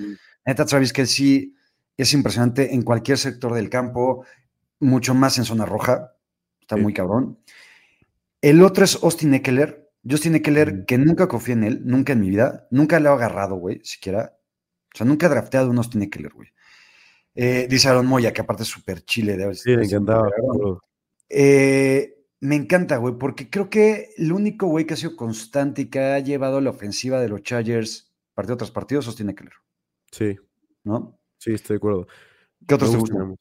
[0.46, 1.56] neta, Travis Kelsey
[1.98, 4.24] es impresionante en cualquier sector del campo,
[4.80, 6.14] mucho más en zona roja.
[6.62, 6.82] Está sí.
[6.82, 7.40] muy cabrón.
[8.40, 9.92] El otro es Austin Eckler.
[10.08, 13.56] Justin Eckler, que nunca confié en él, nunca en mi vida, nunca le he agarrado,
[13.56, 14.38] güey, siquiera.
[14.94, 16.50] O sea, nunca he drafteado un Austin Eckler, güey.
[17.34, 19.36] Eh, dice Aaron Moya, que aparte es súper chile.
[19.38, 20.30] De sí, me encantaba.
[21.28, 25.86] Eh, me encanta, güey, porque creo que el único güey que ha sido constante y
[25.90, 29.54] que ha llevado la ofensiva de los Chargers partido tras partido sostiene Keller.
[30.12, 30.36] Sí.
[30.84, 31.18] ¿No?
[31.38, 32.08] Sí, estoy de acuerdo.
[32.68, 33.38] ¿Qué otros te gustan?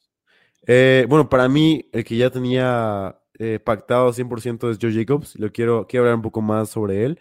[0.66, 5.37] Eh, bueno, para mí, el que ya tenía eh, pactado 100% es Joe Jacobs.
[5.38, 7.20] Lo quiero, quiero hablar un poco más sobre él.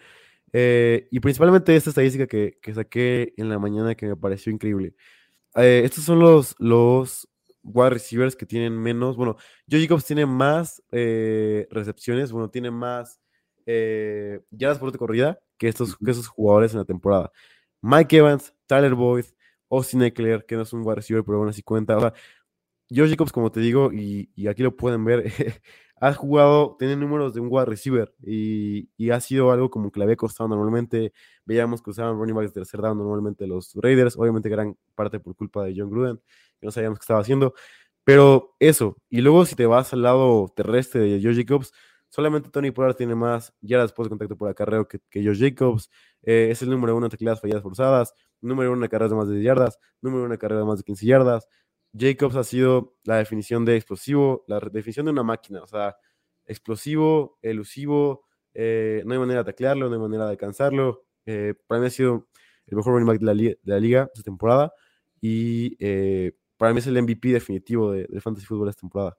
[0.54, 4.96] Eh, y principalmente esta estadística que, que, saqué en la mañana que me pareció increíble.
[5.56, 7.28] estos son los, los
[7.64, 9.16] wide receivers que tienen menos.
[9.16, 9.38] Bueno,
[9.70, 13.20] Joe Jacobs tiene más eh, recepciones, bueno, tiene más
[13.66, 17.32] eh, yardas por corrida que estos, que esos jugadores en la temporada.
[17.82, 19.26] Mike Evans, Tyler Boyd,
[19.70, 21.98] Austin Eckler, que no es un wide receiver, pero bueno, así cuenta.
[21.98, 22.14] O sea,
[22.90, 25.32] Joe Jacobs, como te digo, y, y aquí lo pueden ver,
[26.06, 30.00] ha jugado, tiene números de un wide receiver y, y, ha sido algo como que
[30.00, 31.14] le había costado normalmente.
[31.46, 35.36] Veíamos que usaban running backs de tercer down normalmente los Raiders, obviamente gran parte por
[35.36, 36.20] culpa de John Gruden
[36.64, 37.54] no sabíamos qué estaba haciendo.
[38.04, 41.72] Pero eso, y luego si te vas al lado terrestre de Joe Jacobs,
[42.10, 45.90] solamente Tony Pollard tiene más yardas después de contacto por acarreo que, que Joe Jacobs.
[46.24, 49.28] Eh, es el número uno en tecladas falladas forzadas, número uno en carreras de más
[49.28, 51.48] de 10 yardas, número uno en carreras de más de 15 yardas.
[51.98, 55.96] Jacobs ha sido la definición de explosivo, la definición de una máquina, o sea,
[56.46, 61.06] explosivo, elusivo, eh, no hay manera de taclearlo, no hay manera de alcanzarlo.
[61.26, 62.28] Eh, para mí ha sido
[62.68, 64.74] el mejor running back de la, de la liga esta temporada
[65.22, 69.18] y eh, para mí es el MVP definitivo de, de Fantasy Football esta temporada.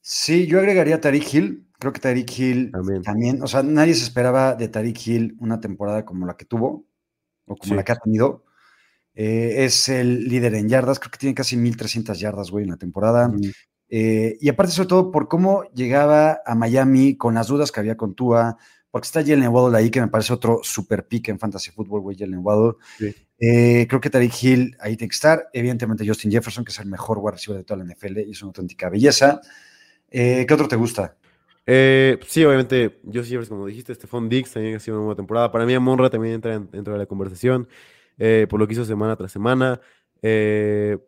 [0.00, 1.68] Sí, yo agregaría a Tariq Hill.
[1.78, 3.02] Creo que Tariq Hill también.
[3.02, 3.42] también.
[3.42, 6.86] o sea, nadie se esperaba de Tariq Hill una temporada como la que tuvo,
[7.46, 7.74] o como sí.
[7.74, 8.44] la que ha tenido.
[9.14, 12.76] Eh, es el líder en yardas, creo que tiene casi 1300 yardas, güey, en la
[12.76, 13.28] temporada.
[13.28, 13.40] Mm.
[13.88, 17.96] Eh, y aparte, sobre todo, por cómo llegaba a Miami con las dudas que había
[17.96, 18.56] con Tua,
[18.90, 22.16] porque está Jalen Waddle ahí, que me parece otro super pick en Fantasy Football, güey,
[22.16, 22.74] Jalen Waddle.
[22.98, 23.14] Sí.
[23.38, 25.48] Eh, creo que Tariq Hill ahí tiene que estar.
[25.52, 28.42] Evidentemente, Justin Jefferson, que es el mejor wide receiver de toda la NFL y es
[28.42, 29.40] una auténtica belleza.
[30.10, 31.16] ¿Qué otro te gusta?
[31.66, 35.52] Eh, sí, obviamente, Justin Jefferson, como dijiste, Stephon Diggs también ha sido una buena temporada.
[35.52, 37.68] Para mí, Monra también entra dentro de la conversación
[38.18, 39.80] eh, por lo que hizo semana tras semana.
[40.22, 40.98] Eh,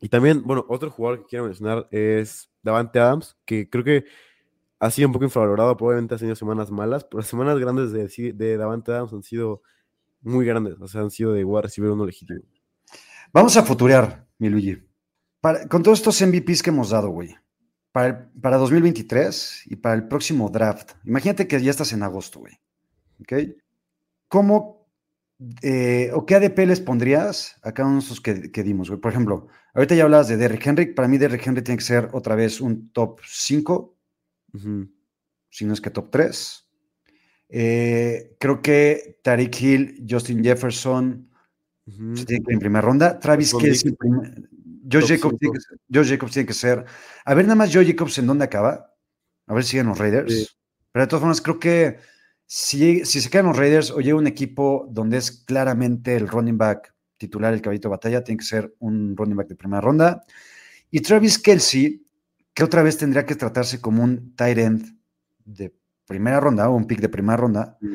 [0.00, 4.04] y también, bueno, otro jugador que quiero mencionar es Davante Adams, que creo que
[4.78, 8.32] ha sido un poco infravalorado, probablemente ha tenido semanas malas, pero las semanas grandes de,
[8.32, 9.62] de Davante Adams han sido
[10.20, 12.40] muy grandes, o sea, han sido de wide receiver uno legítimo.
[13.32, 14.82] Vamos a futurear, mi Luigi.
[15.40, 17.34] Para, con todos estos MVPs que hemos dado, güey,
[17.92, 22.54] para, para 2023 y para el próximo draft, imagínate que ya estás en agosto, güey.
[23.20, 23.32] ¿Ok?
[24.28, 24.75] ¿Cómo
[25.62, 28.90] eh, o qué ADP les pondrías a cada uno de esos que, que dimos?
[28.90, 30.86] Por ejemplo, ahorita ya hablabas de Derrick Henry.
[30.94, 33.98] Para mí, Derrick Henry tiene que ser otra vez un top 5,
[34.52, 34.90] uh -huh.
[35.50, 36.62] si no es que top 3.
[37.48, 41.30] Eh, creo que Tariq Hill, Justin Jefferson
[41.86, 42.16] uh -huh.
[42.16, 43.18] se tienen que ir en primera ronda.
[43.18, 43.94] Travis Kelsey,
[44.90, 46.84] Joe Jacobs, tiene que ser, Joe Jacobs tiene que ser.
[47.24, 48.94] A ver, nada más Joe Jacobs en dónde acaba.
[49.48, 50.32] A ver si siguen los Raiders.
[50.32, 50.46] Sí.
[50.92, 51.98] Pero de todas formas, creo que
[52.46, 56.56] si, si, se quedan los Raiders o llega un equipo donde es claramente el running
[56.58, 60.22] back titular, el caballito de batalla, tiene que ser un running back de primera ronda.
[60.90, 62.06] Y Travis Kelsey,
[62.54, 64.98] que otra vez tendría que tratarse como un tight end
[65.44, 65.74] de
[66.06, 67.76] primera ronda o un pick de primera ronda.
[67.80, 67.94] Mm.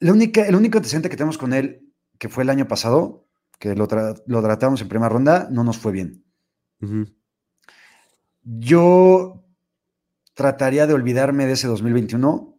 [0.00, 3.26] La única, el único antecedente que tenemos con él, que fue el año pasado,
[3.58, 6.24] que lo, tra- lo tratamos en primera ronda, no nos fue bien.
[8.42, 9.44] Yo
[10.34, 12.51] trataría de olvidarme de ese 2021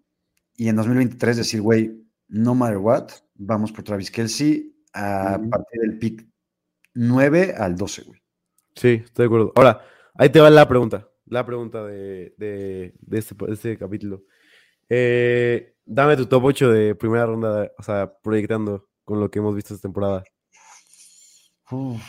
[0.55, 5.97] y en 2023 decir, güey, no matter what, vamos por Travis Kelsey a partir del
[5.97, 6.27] pick
[6.93, 8.21] 9 al 12, güey.
[8.75, 9.53] Sí, estoy de acuerdo.
[9.55, 9.81] Ahora,
[10.15, 11.09] ahí te va la pregunta.
[11.25, 14.23] La pregunta de, de, de este, de este capítulo.
[14.89, 19.55] Eh, dame tu top 8 de primera ronda, o sea, proyectando con lo que hemos
[19.55, 20.23] visto esta temporada.
[21.71, 22.01] Uf.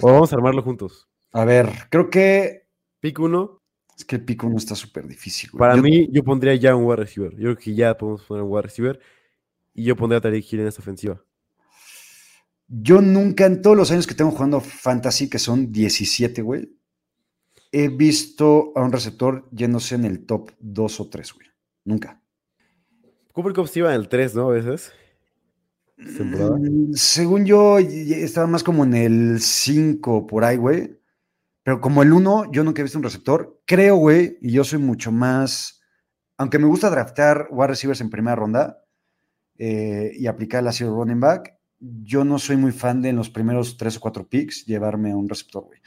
[0.00, 1.08] O vamos a armarlo juntos.
[1.32, 2.68] A ver, creo que
[3.00, 3.61] Pick 1,
[3.96, 5.58] es que el pick 1 está súper difícil, güey.
[5.58, 7.32] para Yo- mí, yo pondría ya un wide receiver.
[7.32, 9.00] Yo creo que ya podemos poner un wide receiver.
[9.74, 11.22] Y yo pondría a Tariq Hill en esta ofensiva.
[12.68, 16.74] Yo nunca en todos los años que tengo jugando fantasy, que son 17, güey,
[17.70, 21.46] he visto a un receptor yéndose en el top 2 o 3, güey.
[21.84, 22.20] Nunca.
[23.32, 24.48] Cooper Cup se iba en el 3, ¿no?
[24.50, 24.92] A veces.
[25.96, 30.98] Mm, Según yo, estaba más como en el 5 por ahí, güey.
[31.62, 33.60] Pero como el 1, yo nunca he visto un receptor.
[33.66, 35.80] Creo, güey, y yo soy mucho más.
[36.36, 38.82] Aunque me gusta draftar wide receivers en primera ronda
[39.58, 43.30] eh, y aplicar la zero running back, yo no soy muy fan de en los
[43.30, 45.80] primeros 3 o 4 picks llevarme a un receptor, güey.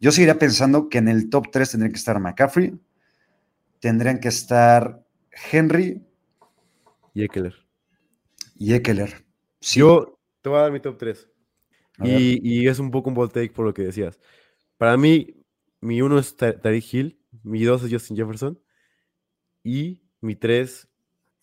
[0.00, 2.78] Yo seguiría pensando que en el top 3 tendrían que estar McCaffrey,
[3.80, 5.02] tendrían que estar
[5.50, 6.02] Henry
[7.14, 7.54] Y Eckler.
[8.56, 9.24] y Eckler.
[9.60, 11.28] Sí, Yo te voy a dar mi top 3.
[11.98, 12.20] a ver.
[12.20, 14.18] Y, y es un poco un bold take por lo que decías.
[14.82, 15.36] Para mí,
[15.80, 18.58] mi uno es Ta- Tariq Hill, mi dos es Justin Jefferson
[19.62, 20.88] y mi tres,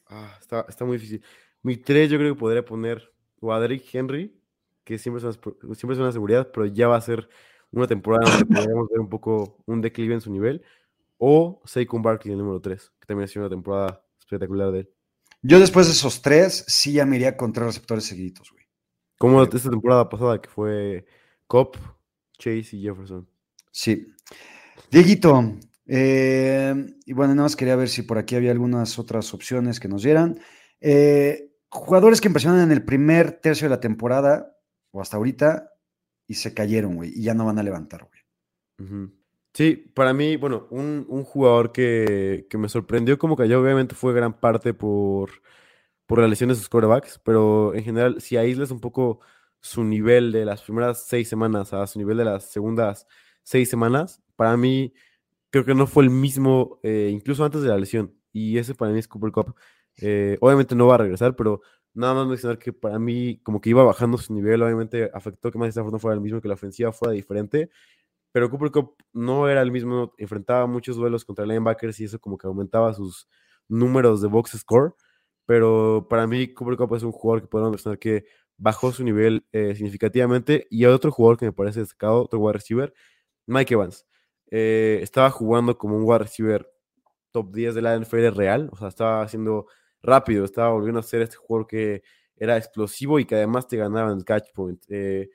[0.08, 1.24] ah, está, está muy difícil.
[1.64, 4.38] Mi tres yo creo que podría poner o a Derrick Henry,
[4.84, 7.30] que siempre es, una, espo- siempre es una seguridad, pero ya va a ser
[7.72, 10.62] una temporada donde podríamos ver un poco un declive en su nivel,
[11.18, 14.90] o Saquon Barkley, el número 3, que también ha sido una temporada espectacular de él.
[15.44, 18.66] Yo después de esos tres, sí ya me iría con tres receptores seguiditos, güey.
[19.18, 19.52] Como Sí.
[19.56, 21.06] esta temporada pasada, que fue
[21.48, 21.78] Cobb,
[22.40, 23.28] Chase y Jefferson.
[23.72, 24.08] Sí.
[24.90, 29.80] Dieguito, eh, y bueno, nada más quería ver si por aquí había algunas otras opciones
[29.80, 30.40] que nos dieran.
[30.82, 34.56] Eh, jugadores que impresionan en el primer tercio de la temporada,
[34.92, 35.72] o hasta ahorita,
[36.28, 39.10] y se cayeron, güey, y ya no van a levantar, güey.
[39.54, 44.14] Sí, para mí, bueno, un, un jugador que, que me sorprendió como cayó, obviamente fue
[44.14, 45.32] gran parte por,
[46.06, 49.20] por la lesión de sus quarterbacks, pero en general, si aíslas un poco
[49.62, 53.08] su nivel de las primeras seis semanas a su nivel de las segundas
[53.44, 54.94] seis semanas, para mí
[55.50, 58.92] creo que no fue el mismo, eh, incluso antes de la lesión, y ese para
[58.92, 59.56] mí es Cooper Cup.
[59.98, 61.62] Eh, obviamente no va a regresar, pero
[61.94, 65.58] nada más mencionar que para mí como que iba bajando su nivel, obviamente afectó que
[65.58, 67.70] Matthew Stafford no fuera el mismo, que la ofensiva fuera diferente,
[68.32, 72.38] pero Cooper Cup no era el mismo, enfrentaba muchos duelos contra linebackers y eso como
[72.38, 73.28] que aumentaba sus
[73.68, 74.94] números de box score,
[75.46, 78.26] pero para mí Cooper Cup es un jugador que podemos mencionar que
[78.60, 82.54] bajó su nivel eh, significativamente y hay otro jugador que me parece destacado, otro wide
[82.54, 82.94] receiver,
[83.48, 84.06] Mike Evans.
[84.52, 86.70] Eh, estaba jugando como un wide receiver
[87.32, 89.68] top 10 de la NFL real, o sea, estaba haciendo
[90.04, 92.04] rápido, estaba volviendo a ser este jugador que
[92.38, 94.84] era explosivo y que además te ganaba en el catch point.
[94.90, 95.30] Eh,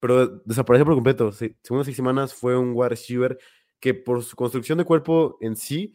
[0.00, 1.32] pero desapareció por completo.
[1.32, 3.38] Se- Segundas seis semanas fue un wide receiver
[3.80, 5.94] que por su construcción de cuerpo en sí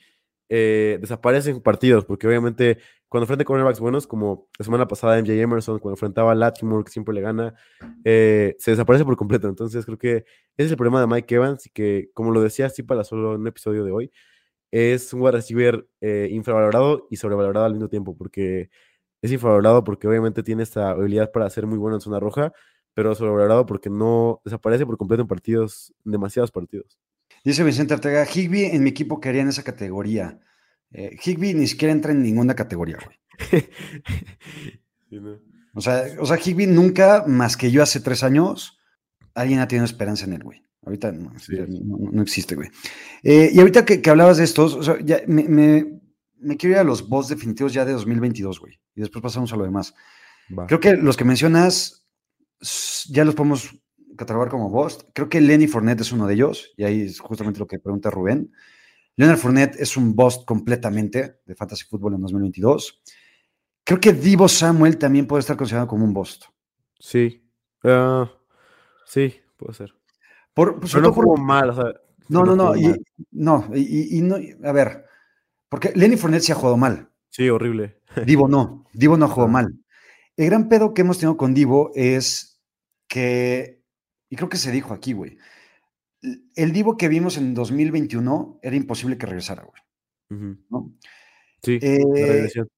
[0.99, 5.79] desaparece en partidos, porque obviamente cuando enfrenta cornerbacks buenos, como la semana pasada MJ Emerson,
[5.79, 7.55] cuando enfrentaba a Latimore, que siempre le gana,
[8.05, 9.49] eh, se desaparece por completo.
[9.49, 10.25] Entonces creo que ese
[10.57, 13.47] es el problema de Mike Evans y que, como lo decía así para solo un
[13.47, 14.11] episodio de hoy,
[14.71, 18.69] es un wide receiver eh, infravalorado y sobrevalorado al mismo tiempo, porque
[19.23, 22.53] es infravalorado porque obviamente tiene esta habilidad para ser muy bueno en zona roja,
[22.93, 26.99] pero sobrevalorado porque no desaparece por completo en partidos, demasiados partidos.
[27.43, 30.39] Dice Vicente Ortega, Higby en mi equipo quería en esa categoría.
[30.91, 33.17] Eh, Higby ni siquiera entra en ninguna categoría, güey.
[35.09, 35.39] Sí, ¿no?
[35.73, 38.79] O sea, o sea, Higby nunca, más que yo hace tres años,
[39.33, 40.61] alguien ha tenido esperanza en él, güey.
[40.85, 41.53] Ahorita no, Sí.
[41.67, 42.69] no- no existe, güey.
[43.23, 45.99] Eh, y ahorita que, que hablabas de estos, o sea, ya me, me-
[46.37, 48.79] me quiero ir a los boss definitivos ya de 2022, güey.
[48.95, 49.93] Y después pasamos a lo demás.
[50.57, 50.67] Va.
[50.67, 52.05] Creo que los que mencionas
[53.09, 53.69] ya los podemos
[54.17, 55.05] catalogar como boss.
[55.13, 58.09] Creo que Lenny Fournette es uno de ellos, y ahí es justamente lo que pregunta
[58.09, 58.51] Rubén.
[59.19, 63.01] Leonard Fournette es un boss completamente de Fantasy Football en 2022.
[63.83, 66.39] Creo que Divo Samuel también puede estar considerado como un boss.
[66.97, 67.45] Sí.
[67.83, 68.31] Ah,
[69.05, 69.93] sí, puede ser.
[70.53, 71.93] Por, pues, Pero no todo por- mal, o sea.
[72.29, 72.77] No, no, no.
[72.77, 72.95] y-
[73.31, 75.03] no, y, no, a ver,
[75.67, 77.09] porque Lenny Fournette sí ha jugado mal.
[77.29, 77.99] Sí, horrible.
[78.25, 78.85] Divo no.
[78.93, 79.51] Divo no jugó Ah.
[79.51, 79.79] mal.
[80.37, 82.61] El gran pedo que hemos tenido con Divo es
[83.09, 83.83] que,
[84.29, 85.37] y creo que se dijo aquí, güey,
[86.21, 89.81] el Divo que vimos en 2021 era imposible que regresara, güey.
[91.63, 92.69] Sí, la Eh, regresión.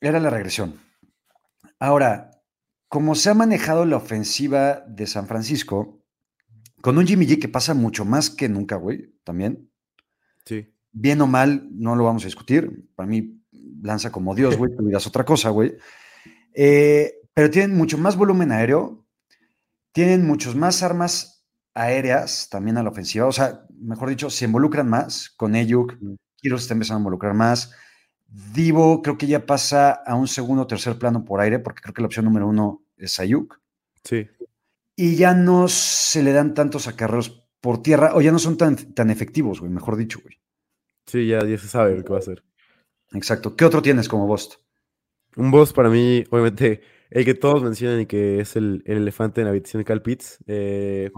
[0.00, 0.80] Era la regresión.
[1.78, 2.30] Ahora,
[2.88, 6.02] como se ha manejado la ofensiva de San Francisco,
[6.80, 9.70] con un Jimmy G que pasa mucho más que nunca, güey, también,
[10.44, 10.72] Sí.
[10.92, 12.88] bien o mal, no lo vamos a discutir.
[12.94, 13.42] Para mí,
[13.82, 15.76] lanza como Dios, güey, tú dirás otra cosa, güey.
[16.54, 19.04] Eh, pero tienen mucho más volumen aéreo,
[19.92, 21.37] tienen muchos más armas
[21.78, 23.26] aéreas también a la ofensiva.
[23.26, 25.96] O sea, mejor dicho, se involucran más con Ayuk.
[26.36, 27.72] Kiro se está empezando a involucrar más.
[28.26, 31.94] Divo creo que ya pasa a un segundo o tercer plano por aire, porque creo
[31.94, 33.60] que la opción número uno es Ayuk.
[34.04, 34.28] Sí.
[34.96, 38.76] Y ya no se le dan tantos acarreos por tierra, o ya no son tan,
[38.94, 40.38] tan efectivos, güey, mejor dicho, güey.
[41.06, 42.44] Sí, ya, ya se sabe lo que va a hacer.
[43.12, 43.56] Exacto.
[43.56, 44.56] ¿Qué otro tienes como Bost?
[45.36, 49.40] Un boss para mí, obviamente, el que todos mencionan y que es el, el elefante
[49.40, 50.38] en la habitación de Cal Pitts.
[50.46, 51.10] Eh,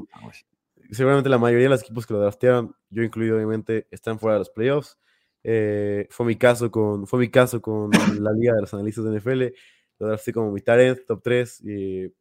[0.93, 4.41] seguramente la mayoría de los equipos que lo draftearon, yo incluido obviamente, están fuera de
[4.41, 4.99] los playoffs.
[5.43, 9.19] Eh, fue mi caso con fue mi caso con la liga de los analistas de
[9.19, 9.57] NFL.
[9.99, 11.61] Lo drafté como mi talent, top 3.
[11.65, 12.13] Y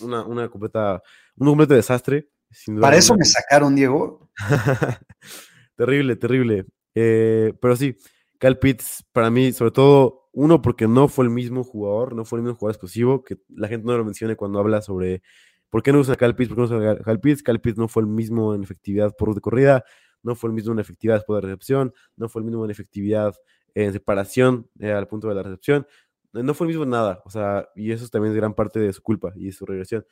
[0.00, 1.02] una, una completa,
[1.36, 2.28] un completo desastre.
[2.50, 4.30] sin duda Para eso me sacaron, Diego.
[5.76, 6.66] terrible, terrible.
[6.94, 7.96] Eh, pero sí,
[8.38, 12.38] Cal Pitts, para mí, sobre todo, uno, porque no fue el mismo jugador, no fue
[12.38, 15.22] el mismo jugador explosivo, que la gente no lo mencione cuando habla sobre
[15.70, 17.42] por qué no usa Cal Pitts, por qué no usa Cal Pitts.
[17.42, 19.84] Cal Pitts no fue el mismo en efectividad por de corrida,
[20.22, 23.34] no fue el mismo en efectividad de la recepción, no fue el mismo en efectividad
[23.74, 25.86] en separación eh, al punto de la recepción,
[26.34, 28.80] eh, no fue el mismo en nada, o sea, y eso también es gran parte
[28.80, 30.04] de su culpa y de su regresión.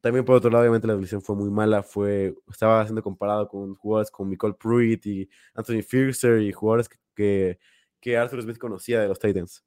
[0.00, 3.74] También por otro lado, obviamente la evolución fue muy mala, fue, estaba siendo comparado con
[3.74, 7.58] jugadores como Nicole Pruitt y Anthony Fiercer y jugadores que, que,
[8.00, 9.64] que Arthur Smith conocía de los Titans.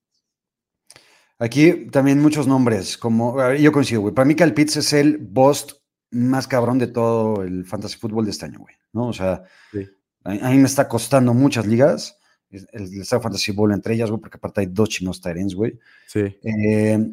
[1.44, 4.14] Aquí también muchos nombres, como yo coincido, güey.
[4.14, 5.72] Para mí, Cal Pitts es el Bost
[6.12, 8.76] más cabrón de todo el fantasy fútbol de este año, güey.
[8.94, 9.08] ¿No?
[9.08, 9.88] O sea, Sí.
[10.24, 12.20] a, a mí me está costando muchas ligas.
[12.52, 15.80] El, el Star Fantasy Bowl entre ellas, güey, porque aparte hay dos chinos Tyrens, güey.
[16.06, 17.10] Sí, Eh,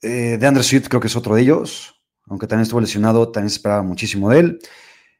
[0.00, 3.50] eh, de Andrew Swift creo que es otro de ellos, aunque también estuvo lesionado, también
[3.50, 4.58] se esperaba muchísimo de él.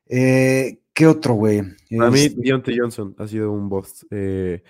[0.06, 1.62] Eh, ¿Qué otro, güey?
[1.96, 4.62] para mí Este, Deontay Johnson ha sido un boss eh,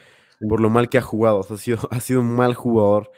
[0.48, 3.11] por lo mal que ha jugado, o sea, ha sido, ha sido un mal jugador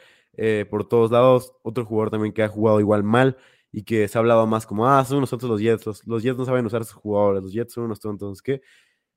[0.43, 1.53] eh, por todos lados.
[1.61, 3.37] Otro jugador también que ha jugado igual mal
[3.71, 6.23] y que se ha hablado más como, ah, son unos tontos los Jets, los, los
[6.23, 8.61] Jets no saben usar a sus jugadores, los Jets son unos tontos, ¿qué?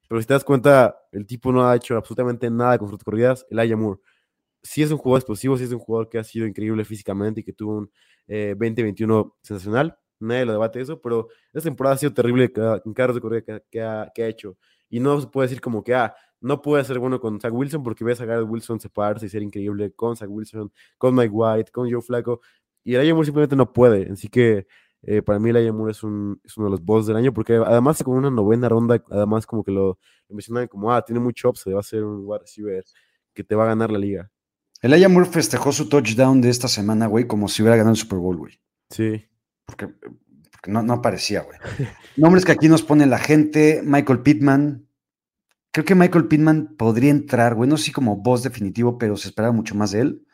[0.09, 3.47] Pero si te das cuenta, el tipo no ha hecho absolutamente nada con sus corridas,
[3.51, 4.01] el Aya Moore.
[4.63, 7.45] Sí es un jugador explosivo, sí es un jugador que ha sido increíble físicamente y
[7.45, 7.91] que tuvo un
[8.29, 9.99] eh, 2021 sensacional.
[10.21, 12.45] Nadie lo debate eso, pero esta temporada ha sido terrible
[12.85, 14.57] en cada de corrida que, que ha, que ha hecho.
[14.91, 17.83] Y no se puede decir como que, ah, no puede ser bueno con Zach Wilson
[17.83, 21.73] porque ves a Garrett Wilson separarse y ser increíble con Zach Wilson, con Mike White,
[21.73, 22.41] con Joe Flacco.
[22.85, 24.13] Y el Moore simplemente no puede.
[24.13, 24.67] Así que
[25.03, 27.55] eh, para mí el Moore es, un, es uno de los boss del año porque
[27.55, 31.49] además con una novena ronda, además como que lo, lo mencionan como, ah, tiene mucho
[31.49, 32.85] upside, va a ser un wide receiver
[33.33, 34.31] que te va a ganar la liga.
[34.83, 38.19] El Moore festejó su touchdown de esta semana, güey, como si hubiera ganado el Super
[38.19, 38.61] Bowl, güey.
[38.91, 39.27] Sí.
[39.65, 41.59] Porque, porque no, no aparecía, güey.
[42.19, 43.81] Nombres que aquí nos pone la gente.
[43.83, 44.84] Michael Pittman.
[45.75, 49.27] Creo que Michael Pittman podría entrar, güey, no sé si como voz definitivo, pero se
[49.27, 50.25] esperaba mucho más de él.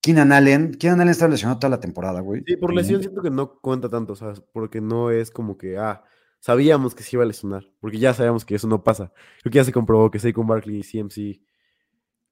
[0.00, 0.72] Keenan Allen.
[0.72, 2.42] Keenan Allen está lesionado toda la temporada, güey.
[2.46, 4.40] Sí, por lesión siento que no cuenta tanto, ¿sabes?
[4.40, 6.02] Porque no es como que, ah,
[6.40, 9.12] sabíamos que se iba a lesionar, porque ya sabíamos que eso no pasa.
[9.42, 11.42] Creo que ya se comprobó que Saquon Barkley y CMC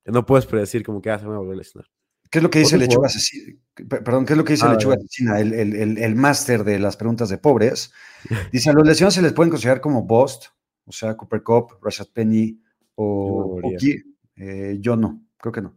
[0.07, 1.91] no puedes predecir como que, ah, se van a volver a lesionar.
[2.31, 3.07] ¿Qué es lo que dice Otro Lechuga.
[3.09, 3.59] Asesina?
[3.75, 4.95] Perdón, ¿qué es lo que dice Ah, Lechuga.
[4.95, 5.39] Asesina?
[5.39, 7.93] El, el, el, el máster de las preguntas de pobres.
[8.53, 10.47] Dice, a los lesionados se les pueden considerar como Bost,
[10.87, 12.63] o sea, Cooper Cup, Rashad Penny Yo no
[12.97, 13.61] o.
[13.63, 14.03] Oki.
[14.37, 15.77] Eh, yo no, creo que no.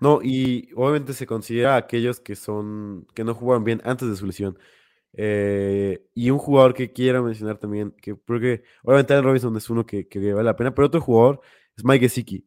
[0.00, 4.16] No, y obviamente se considera a aquellos que son, que no jugaron bien antes de
[4.16, 4.58] su lesión.
[5.12, 9.84] Eh, y un jugador que quiero mencionar también, que porque obviamente Allen Robinson es uno
[9.84, 11.40] que, que vale la pena, pero otro jugador
[11.76, 12.46] es Mike Gesicki,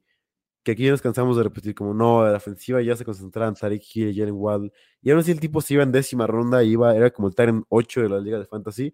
[0.63, 3.55] que aquí ya nos cansamos de repetir como no, la ofensiva ya se concentraba en
[3.55, 6.63] Tariq Hill y Jalen Waddle, y aún así el tipo se iba en décima ronda,
[6.63, 8.93] y iba, era como el Tyrant 8 de la liga de fantasy,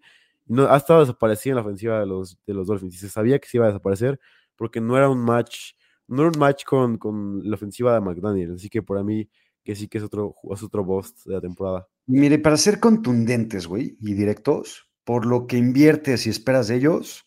[0.50, 3.38] no, ha estado desaparecido en la ofensiva de los, de los Dolphins, y se sabía
[3.38, 4.18] que se iba a desaparecer
[4.56, 5.72] porque no era un match,
[6.06, 9.28] no era un match con, con la ofensiva de McDaniel, así que para mí
[9.64, 11.86] que sí que es otro, es otro de la temporada.
[12.06, 17.26] Mire, para ser contundentes, güey, y directos, por lo que inviertes y esperas de ellos,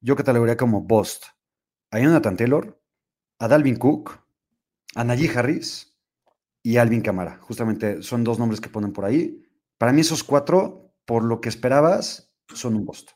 [0.00, 1.24] yo catalogaría como Bost
[1.90, 2.80] a Jonathan Taylor,
[3.38, 4.20] a Dalvin Cook,
[4.94, 5.96] a Najee Harris
[6.62, 7.38] y Alvin Camara.
[7.40, 9.42] Justamente son dos nombres que ponen por ahí.
[9.78, 13.10] Para mí esos cuatro, por lo que esperabas, son un Bost.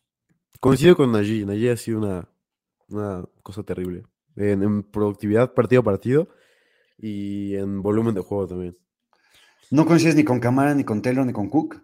[0.61, 2.29] Coincido con Najee, Najee ha sido una,
[2.89, 4.05] una cosa terrible.
[4.37, 6.29] En, en productividad partido a partido
[6.99, 8.79] y en volumen de juego también.
[9.71, 11.83] No coincides ni con Camara, ni con Taylor, ni con Cook.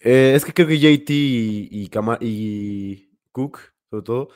[0.00, 1.90] Eh, es que creo que JT y, y,
[2.20, 3.58] y Cook,
[3.90, 4.28] sobre todo,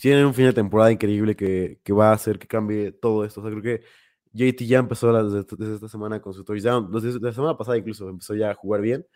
[0.00, 3.40] tienen un fin de temporada increíble que, que va a hacer que cambie todo esto.
[3.40, 3.84] O sea, creo que
[4.32, 6.90] JT ya empezó la- desde, desde esta semana con su touchdown.
[6.90, 9.06] Desde la semana pasada incluso empezó ya a jugar bien.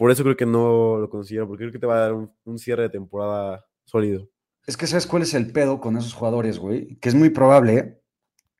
[0.00, 2.32] Por eso creo que no lo considero, porque creo que te va a dar un,
[2.44, 4.30] un cierre de temporada sólido.
[4.66, 6.96] Es que sabes cuál es el pedo con esos jugadores, güey.
[6.96, 8.00] Que es muy probable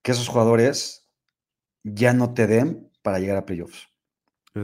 [0.03, 1.09] que esos jugadores
[1.83, 3.89] ya no te den para llegar a playoffs.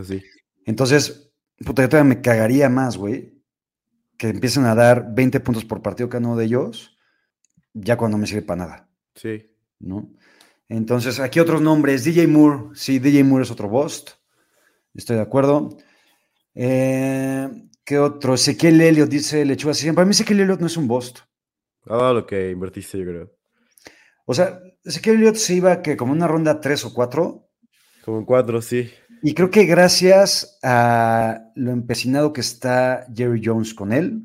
[0.02, 0.22] Sí.
[0.66, 1.32] Entonces,
[1.64, 3.42] puta, yo todavía me cagaría más, güey,
[4.18, 6.94] que empiecen a dar 20 puntos por partido cada uno de ellos,
[7.72, 9.50] ya cuando me sirve para nada, Sí.
[9.78, 10.10] ¿no?
[10.68, 12.04] Entonces, aquí otros nombres.
[12.04, 14.10] DJ Moore, sí, DJ Moore es otro bust.
[14.92, 15.78] Estoy de acuerdo.
[16.56, 17.48] Eh,
[17.84, 18.34] ¿Qué otro?
[18.34, 19.72] Ezequiel Elliott dice Lechuga.
[19.72, 19.94] asesina.
[19.94, 20.90] Para mí Ezequiel Elliott no es un.
[20.90, 23.32] Ha dado lo que invertiste, yo creo.
[24.24, 27.48] O sea, Ezequiel Elliott se iba que como una ronda 3 o 4.
[28.04, 28.90] Como en cuatro, sí.
[29.22, 34.22] Y creo que gracias a lo empecinado que está Jerry Jones con él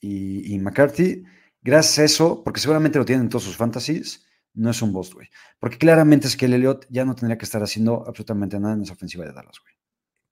[0.00, 1.24] y, y McCarthy,
[1.62, 5.14] gracias a eso, porque seguramente lo tienen en todos sus fantasies, no es un bust,
[5.14, 5.28] güey.
[5.58, 8.82] Porque claramente es que el Elliott ya no tendría que estar haciendo absolutamente nada en
[8.82, 9.74] esa ofensiva de Dallas, güey.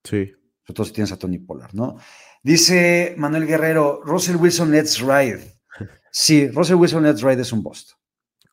[0.04, 0.34] Sí.
[0.68, 1.96] Sobre todo si tienes a Tony Pollard, ¿no?
[2.42, 5.40] Dice Manuel Guerrero, Russell Wilson, let's ride.
[6.10, 7.92] Sí, Russell Wilson, let's ride es un bust.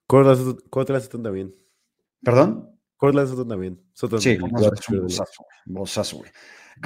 [0.07, 1.53] Cortland Sutton también.
[2.21, 2.69] ¿Perdón?
[2.95, 3.81] Cortland Sutton también.
[3.93, 4.37] Sutton, Sí,
[5.65, 6.31] bozazo, güey.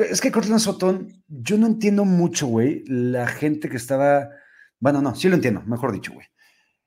[0.10, 4.30] Es que Cortland Sutton, yo no entiendo mucho, güey, la gente que estaba.
[4.80, 6.26] Bueno, no, sí lo entiendo, mejor dicho, güey.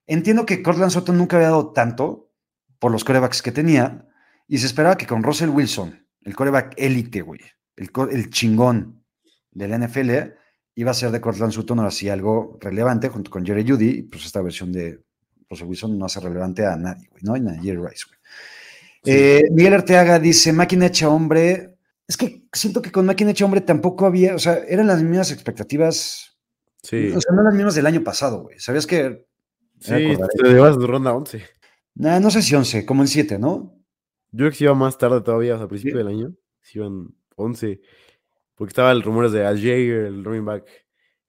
[0.07, 2.32] Entiendo que Cortland Sutton nunca había dado tanto
[2.80, 4.09] por los corebacks que tenía
[4.49, 7.40] y se esperaba que con Russell Wilson, el coreback élite, güey,
[8.10, 9.02] el, chingón
[9.50, 10.10] de la NFL,
[10.74, 14.02] iba a ser de Cortland Sutton ahora sí algo relevante junto con Jerry Judy, y
[14.02, 15.00] pues esta versión de
[15.50, 17.36] Russell Wilson no hace relevante a nadie, güey, ¿no?
[17.36, 18.18] Y a Jerry Rice, güey.
[19.04, 21.76] Eh, Miguel Arteaga dice, máquina hecha hombre.
[22.06, 25.30] Es que siento que con máquina hecha hombre tampoco había, o sea, eran las mismas
[25.32, 26.38] expectativas,
[26.82, 27.10] Sí.
[27.10, 28.58] o sea, no las mismas del año pasado, güey.
[28.58, 29.26] ¿Sabías que?
[29.80, 29.92] Sí,
[30.40, 31.42] te llevas de ronda 11.
[31.94, 33.76] Nah, no sé si 11, como en 7, ¿no?
[34.30, 35.98] Yo creo que se iba más tarde todavía, o sea, a principio Sí.
[35.98, 36.34] del año.
[36.62, 37.08] Se iban
[37.43, 37.80] 11.
[38.55, 40.64] Porque estaba el rumores de Al Jaeger, el running back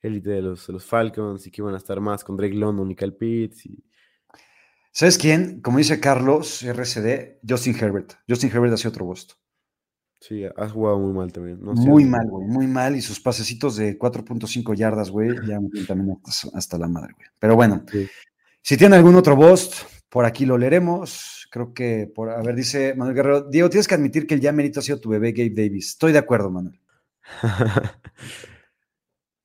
[0.02, 2.92] élite de los, de los Falcons, y que iban a estar más con Drake London
[2.92, 3.66] y Cal Pitts.
[3.66, 3.84] Y...
[4.92, 5.62] ¿Sabes quién?
[5.62, 8.14] Como dice Carlos, RCD, Justin Herbert.
[8.28, 9.36] Justin Herbert hace otro bosto.
[10.20, 11.60] Sí, has jugado muy mal también.
[11.62, 12.96] No muy mal, güey, muy mal.
[12.96, 17.28] Y sus pasecitos de 4.5 yardas, güey, ya también hasta, hasta la madre, güey.
[17.40, 18.08] Pero bueno, Sí.
[18.62, 21.43] si tienen algún otro bost, por aquí lo leeremos.
[21.54, 24.52] Creo que, por, a ver, dice Manuel Guerrero, Diego, tienes que admitir que el ya
[24.52, 25.90] merito ha sido tu bebé Gabe Davis.
[25.90, 26.80] Estoy de acuerdo, Manuel.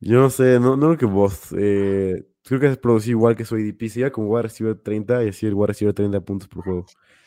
[0.00, 1.52] Yo no sé, no, no creo que vos.
[1.58, 3.90] eh, creo que producí igual que soy DP.
[3.90, 6.86] Si iba como wide receiver 30 y así el wide receiver 30 puntos por juego.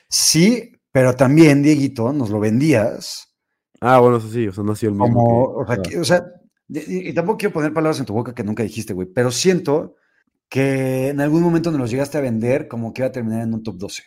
[0.09, 3.27] Sí, pero también, Dieguito, nos lo vendías
[3.81, 5.23] Ah, bueno, eso sí, o sea, no ha sido el mismo.
[5.23, 6.25] como, que- o sea, que- o sea,
[6.69, 9.95] y, y tampoco quiero poner palabras en tu boca que nunca dijiste, güey, pero siento
[10.49, 13.53] que en algún momento nos los llegaste a vender como que iba a terminar en
[13.53, 14.03] un top 12.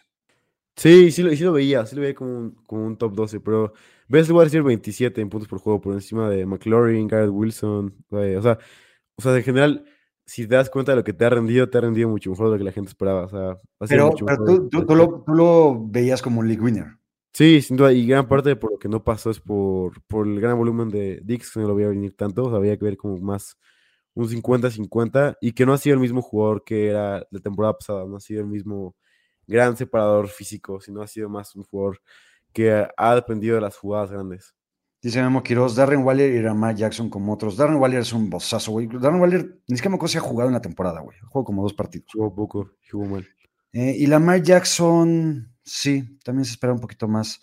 [0.77, 3.41] Sí, sí lo, sí lo veía, sí lo veía como un, como un top 12,
[3.41, 3.73] pero
[4.09, 7.95] ves el wide receiver 27 en puntos por juego por encima de McLaurin, Garrett Wilson,
[8.11, 8.59] o sea,
[9.17, 9.85] o sea, en general,
[10.27, 12.47] si te das cuenta de lo que te ha rendido, te ha rendido mucho mejor
[12.47, 13.59] de lo que la gente esperaba, o sea,
[13.89, 16.63] Pero, mucho pero mejor tú, tú- de- tú lo, tú lo veías como un league
[16.63, 16.99] winner.
[17.33, 20.27] Sí, sin duda, y gran parte de por lo que no pasó es por, por
[20.27, 22.85] el gran volumen de Dix, que no lo veía venir tanto, o sea, había que
[22.85, 23.57] ver como más
[24.15, 28.05] un 50-50, y que no ha sido el mismo jugador que era la temporada pasada,
[28.07, 28.95] no ha sido el mismo
[29.47, 32.01] gran separador físico, sino ha sido más un jugador
[32.53, 34.55] que ha- dependido de las jugadas grandes.
[35.03, 37.57] Dice Memo Quiroz, Darren Waller y Ramar Jackson como otros.
[37.57, 38.87] Darren Waller es un bozazo, güey.
[38.87, 41.19] Darren Waller ni siquiera me si ha jugado en la temporada, güey.
[41.29, 42.07] Jugó como dos partidos.
[42.13, 43.27] Jugó poco, jugó mal.
[43.73, 47.41] Eh, y Lamar Jackson, sí, también se espera un poquito más.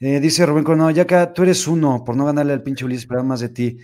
[0.00, 3.04] Eh, dice Rubén Coronado, ya que tú eres uno, por no ganarle al pinche Ulises,
[3.04, 3.78] esperaba más de ti.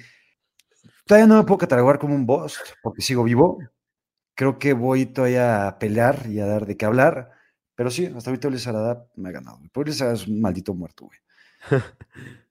[1.07, 3.59] Todavía no me puedo catalogar como un boss, porque sigo vivo.
[4.35, 7.31] Creo que voy todavía a pelear y a dar de qué hablar.
[7.75, 9.61] Pero sí, hasta ahorita Ulises Arada me ha ganado.
[9.75, 11.19] Ulises Arada es un maldito muerto, güey.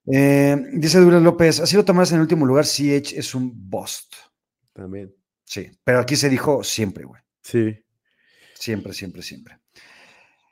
[0.05, 4.13] Eh, dice Douglas López, así lo tomas en el último lugar, CH es un bust.
[4.74, 5.15] También.
[5.45, 7.21] Sí, pero aquí se dijo siempre, güey.
[7.41, 7.74] Sí.
[8.53, 9.59] Siempre, siempre, siempre.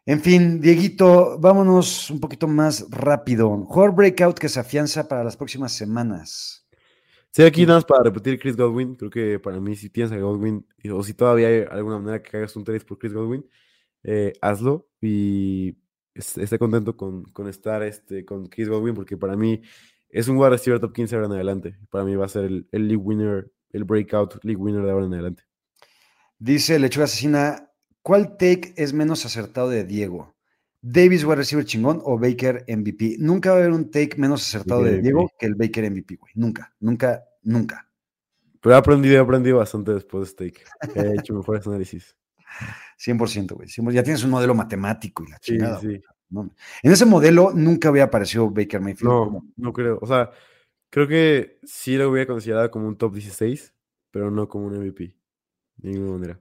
[0.06, 3.50] En fin, Dieguito, vámonos un poquito más rápido.
[3.66, 6.66] Jugador breakout que se afianza para las próximas semanas.
[7.32, 10.18] Sí, aquí nada más para repetir Chris Godwin, creo que para mí si tienes a
[10.18, 13.46] Godwin, o si todavía hay alguna manera que hagas un trade por Chris Godwin,
[14.04, 15.78] eh, hazlo y
[16.14, 19.62] es- esté contento con, con estar este, con Chris Godwin, porque para mí
[20.10, 21.78] es un wide receiver top 15 ahora en adelante.
[21.90, 25.06] Para mí va a ser el, el league winner, el breakout league winner de ahora
[25.06, 25.44] en adelante.
[26.40, 27.70] Dice Lechuga Asesina,
[28.02, 30.36] ¿cuál take es menos acertado de Diego?
[30.82, 33.18] ¿Davis wide receiver chingón o Baker MVP?
[33.20, 35.36] Nunca va a haber un take menos acertado Baker de Diego MVP.
[35.40, 36.34] que el Baker MVP, güey.
[36.36, 37.88] Nunca, nunca, nunca.
[38.60, 40.66] Pero he aprendido, he aprendido bastante después de Steak.
[40.96, 42.16] He hecho mejores análisis.
[43.04, 43.68] 100%, güey.
[43.68, 43.92] 100%.
[43.96, 45.80] Ya tienes un modelo matemático y la Sí, chingada.
[45.80, 46.00] sí.
[46.30, 46.50] No,
[46.84, 49.12] en ese modelo nunca había aparecido Baker Mayfield.
[49.12, 50.00] No, como- no creo.
[50.02, 50.32] O sea,
[50.90, 53.74] creo que sí lo hubiera considerado como un top 16,
[54.12, 55.14] pero no como un MVP.
[55.78, 56.40] De ninguna manera.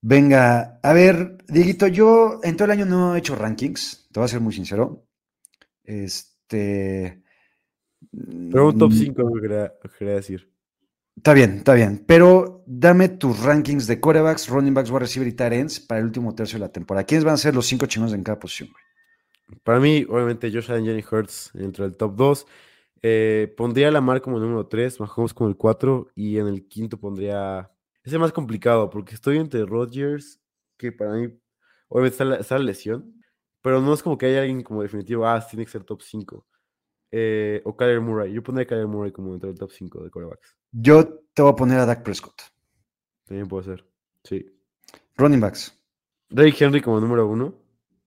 [0.00, 4.24] Venga, a ver, Dieguito, yo en todo el año no he hecho rankings, te voy
[4.26, 5.04] a ser muy sincero.
[5.84, 7.22] Este.
[8.12, 10.50] Pero un top mm, 5 lo quería, lo quería decir.
[11.16, 12.04] Está bien, está bien.
[12.06, 16.06] Pero dame tus rankings de quarterbacks, running backs, wide receiver y tight ends para el
[16.06, 17.04] último tercio de la temporada.
[17.04, 18.84] ¿Quiénes van a ser los cinco chingones en cada posición, güey?
[19.62, 22.46] Para mí, obviamente, Josh Allen, Jenny Hurts dentro del top 2.
[23.02, 26.98] Eh, pondría a Lamar como número 3, Mahomes como el 4 y en el quinto
[26.98, 27.70] pondría...
[28.02, 30.40] Ese es más complicado porque estoy entre Rodgers,
[30.76, 31.28] que para mí,
[31.88, 33.14] obviamente está la, lesión,
[33.62, 36.46] pero no es como que haya alguien como definitivo, ah, tiene que ser top 5.
[37.12, 38.32] Eh, o Kyler Murray.
[38.32, 40.56] Yo pondría a Kyler Murray como dentro del top 5 de quarterbacks.
[40.78, 42.42] Yo te voy a poner a Dak Prescott.
[43.24, 43.86] También puede ser.
[44.24, 44.44] Sí.
[45.16, 45.74] Running backs.
[46.28, 47.54] Derrick Henry como número uno,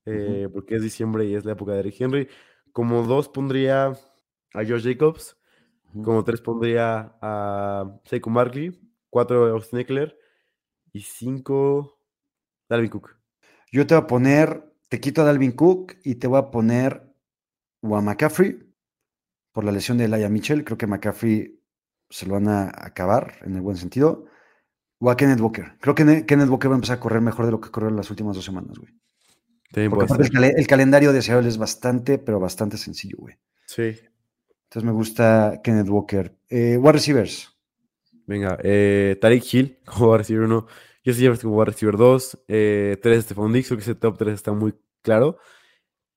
[0.06, 2.28] eh, porque es diciembre y es la época de Derrick Henry.
[2.72, 5.36] Como dos pondría a Josh Jacobs.
[6.04, 8.80] Como tres pondría a Saquon Barkley.
[9.10, 10.16] Cuatro a Austin Eckler.
[10.94, 12.00] Y cinco
[12.70, 13.16] Dalvin Cook.
[13.72, 17.12] Yo te voy a poner, te quito a Dalvin Cook y te voy a poner
[17.82, 18.60] o a McCaffrey
[19.52, 20.64] por la lesión de Elijah Mitchell.
[20.64, 21.59] Creo que McCaffrey
[22.10, 24.26] se lo van a acabar en el buen sentido.
[25.02, 25.78] O a Kenneth Walker.
[25.80, 27.90] Creo que Ne- Kenneth Walker va a empezar a correr mejor de lo que corrió
[27.90, 28.92] en las últimas dos semanas, güey.
[29.88, 33.36] Aparte el, cale- el calendario de Seattle es bastante, pero bastante sencillo, güey.
[33.66, 33.96] Sí.
[34.64, 36.36] Entonces me gusta Kenneth Walker.
[36.50, 37.56] Eh, wide receivers.
[38.26, 40.68] Venga, eh, Tariq Hill como wide receiver 1.
[41.04, 42.44] Yo sí como wide receiver 2.
[42.48, 43.68] Eh, 3 Stephon Dix.
[43.68, 45.38] Creo que ese top 3 está muy claro.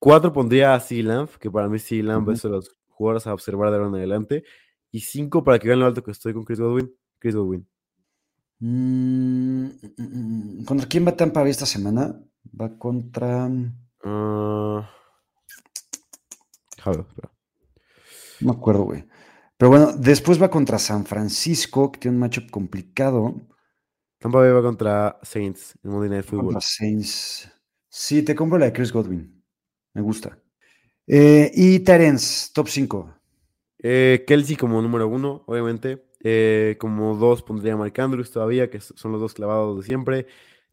[0.00, 1.02] 4 pondría a C.
[1.02, 2.02] Lamb, que para mí C.
[2.02, 2.32] Lamb Ujú.
[2.32, 4.44] es de los jugadores a observar de ahora en adelante.
[4.92, 6.94] Y 5 para que vean lo alto que estoy con Chris Godwin.
[7.18, 7.66] Chris Godwin.
[8.60, 12.14] Mm, mm, mm, ¿Contra quién va Tampa Bay esta semana?
[12.60, 13.48] Va contra.
[13.48, 14.86] No
[16.84, 17.32] ver, espera.
[18.40, 19.04] me acuerdo, güey.
[19.56, 23.34] Pero bueno, después va contra San Francisco, que tiene un matchup complicado.
[24.18, 26.52] Tampa Bay va contra Saints en Monday Night Football.
[26.52, 27.50] Contra Saints.
[27.88, 29.42] Sí, te compro la de Chris Godwin.
[29.94, 30.38] Me gusta.
[31.06, 33.21] Eh, y Terence, top 5.
[33.82, 36.04] Eh, Kelsey como número uno, obviamente.
[36.24, 40.26] Eh, como dos pondría a Mark Andrews todavía, que son los dos clavados de siempre.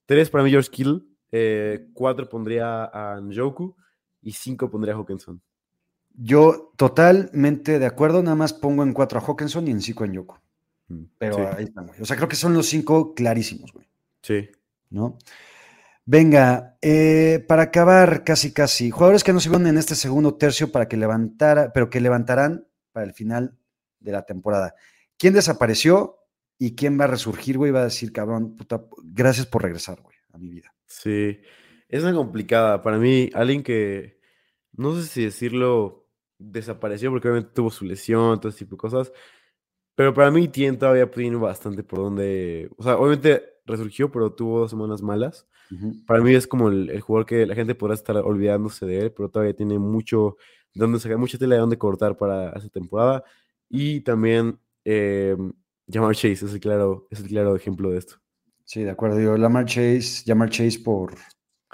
[0.06, 1.02] Tres para mí George Kittle.
[1.32, 3.76] Eh, cuatro pondría a Njoku.
[4.22, 5.42] Y cinco pondría a Hawkinson.
[6.14, 10.08] Yo totalmente de acuerdo, nada más pongo en 4 a Hawkinson y en 5 a
[10.08, 10.42] Yoko.
[10.90, 12.02] Mm, Pero sí, ahí están, güey.
[12.02, 13.88] O sea, creo que son los 5 clarísimos, güey.
[14.22, 14.50] sí.
[14.90, 15.18] ¿no?
[16.06, 20.72] Venga, eh, para acabar casi casi, jugadores que no se vieron en este segundo tercio
[20.72, 23.58] para que levantara, pero que levantarán para el final
[24.00, 24.76] de la temporada.
[25.18, 26.18] ¿Quién desapareció
[26.58, 27.72] y quién va a resurgir, güey?
[27.72, 30.74] Va a decir, cabrón, puta, gracias por regresar, güey, a mi vida.
[30.86, 31.40] Sí,
[31.88, 32.82] es una complicada.
[32.82, 34.20] Para mí, alguien que
[34.74, 39.12] no sé si decirlo desapareció porque obviamente tuvo su lesión, todo ese tipo de cosas.
[39.96, 42.70] Pero para mí tiene todavía tiene bastante por donde.
[42.78, 45.48] O sea, obviamente resurgió, pero tuvo dos semanas malas.
[45.72, 46.06] Ujú.
[46.06, 49.12] Para mí es como el, el jugador que la gente podrá estar olvidándose de él,
[49.12, 50.38] pero todavía tiene mucho
[50.74, 53.24] donde sacar, mucha tela de donde cortar para esta temporada.
[53.70, 55.36] Y también eh,
[55.92, 58.16] Jamar Chase es el claro, es el claro ejemplo de esto.
[58.66, 59.20] Sí, de acuerdo.
[59.20, 61.16] Yo, Lamar Chase, Lamar Chase por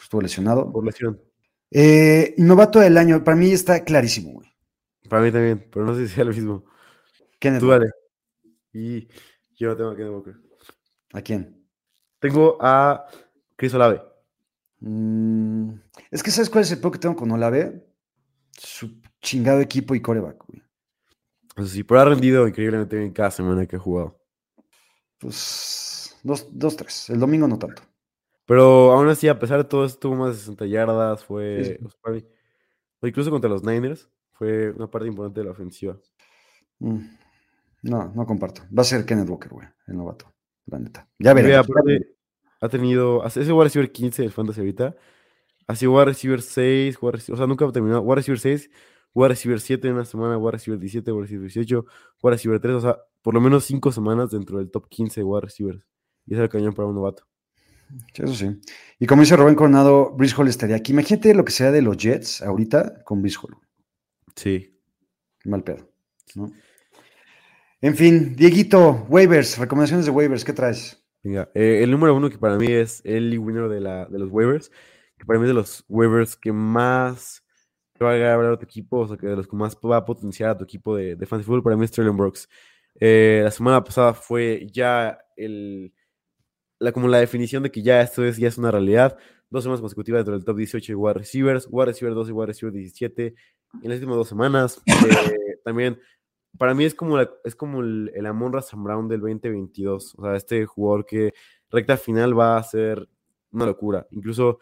[0.01, 0.71] estuvo lesionado.
[0.71, 1.21] Por lesión.
[1.71, 4.49] Eh, novato del año, para mí está clarísimo, güey.
[5.09, 6.63] Para mí también, pero no sé si sea lo mismo.
[7.39, 7.91] Kenneth Tú dale.
[8.73, 9.07] Y
[9.55, 10.35] yo no tengo a Kenneth Walker.
[11.13, 11.65] ¿A quién?
[12.19, 13.05] Tengo a
[13.55, 14.01] Chris Olave.
[14.79, 15.71] Mm,
[16.11, 17.85] es que ¿sabes cuál es el peor que tengo con Olave?
[18.57, 20.61] Su chingado equipo y coreback, güey.
[21.57, 24.19] Eso sí, pero ha rendido increíblemente bien cada semana que ha jugado.
[25.19, 27.09] Pues dos, dos, tres.
[27.09, 27.81] El domingo no tanto.
[28.45, 31.23] Pero aún así, a pesar de todo eso, tuvo más de 60 yardas.
[31.23, 31.79] Fue.
[31.79, 32.25] Sí.
[33.03, 34.09] incluso contra los Niners.
[34.33, 35.97] Fue una parte importante de la ofensiva.
[36.79, 36.99] Mm,
[37.83, 38.63] No, no comparto.
[38.77, 40.31] Va a ser Kenneth Walker, güey, el novato.
[40.65, 41.07] La neta.
[41.19, 42.15] Ya aparte,
[42.59, 43.23] ha tenido.
[43.23, 44.95] hace- Ese wide receiver 15 del Fantasy ahorita.
[45.73, 46.97] Sido wide receiver 6.
[47.01, 48.01] wide reci- o sea, nunca ha terminado.
[48.01, 48.69] Wide receiver 6.
[49.13, 50.37] Wide receiver 7 en una semana.
[50.37, 51.11] Wide receiver 17.
[51.11, 51.85] Wide receiver 18.
[52.21, 52.73] Wide receiver 3.
[52.75, 55.87] O sea, por lo menos 5 semanas dentro del top 15 de wide receivers.
[56.27, 57.25] Y es el cañón para un novato.
[58.13, 58.59] Sí, eso sí.
[58.99, 60.91] Y como dice Rubén Coronado, Brice Hall estaría aquí.
[60.91, 63.55] Imagínate lo que sea de los Jets ahorita con Brice Hall.
[64.35, 64.75] Sí.
[65.45, 65.87] Mal pedo.
[66.35, 66.51] ¿no?
[67.81, 71.03] En fin, Dieguito, waivers, recomendaciones de waivers, ¿qué traes?
[71.21, 74.31] Venga, eh, el número uno que para mí es el winner de, la, de los
[74.31, 74.71] waivers,
[75.25, 77.43] para mí es de los waivers que más
[77.93, 79.97] te va a ganar a tu equipo, o sea, que de los que más va
[79.97, 82.49] a potenciar a tu equipo de, de fantasy football, para mí es Traylon Brooks.
[82.99, 85.93] Eh, la semana pasada fue ya el,
[86.79, 89.17] la, como la definición de que ya esto es, ya es una realidad.
[89.49, 92.47] Dos semanas consecutivas dentro del top 18 de wide receivers, wide receiver 12 y wide
[92.47, 93.35] receiver 17
[93.83, 94.81] en las últimas dos semanas.
[95.45, 95.99] Eh, también,
[96.57, 100.15] para mí es como, es como el, el Amon Razan Brown del 2022.
[100.17, 101.33] O sea, este jugador que
[101.69, 103.07] recta final va a ser
[103.51, 104.05] una locura.
[104.11, 104.59] Incluso,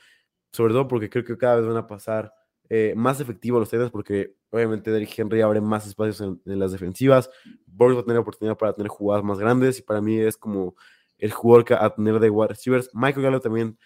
[0.53, 2.33] sobre todo porque creo que cada vez van a pasar
[2.69, 7.29] eh, más efectivos los Titans porque obviamente Derrick Henry abre más espacios en, las defensivas.
[7.65, 10.75] Borges va a tener oportunidad para tener jugadas más grandes y para mí es como
[11.17, 12.89] el jugador que a tener de wide receivers.
[12.93, 13.77] Michael Gallup también.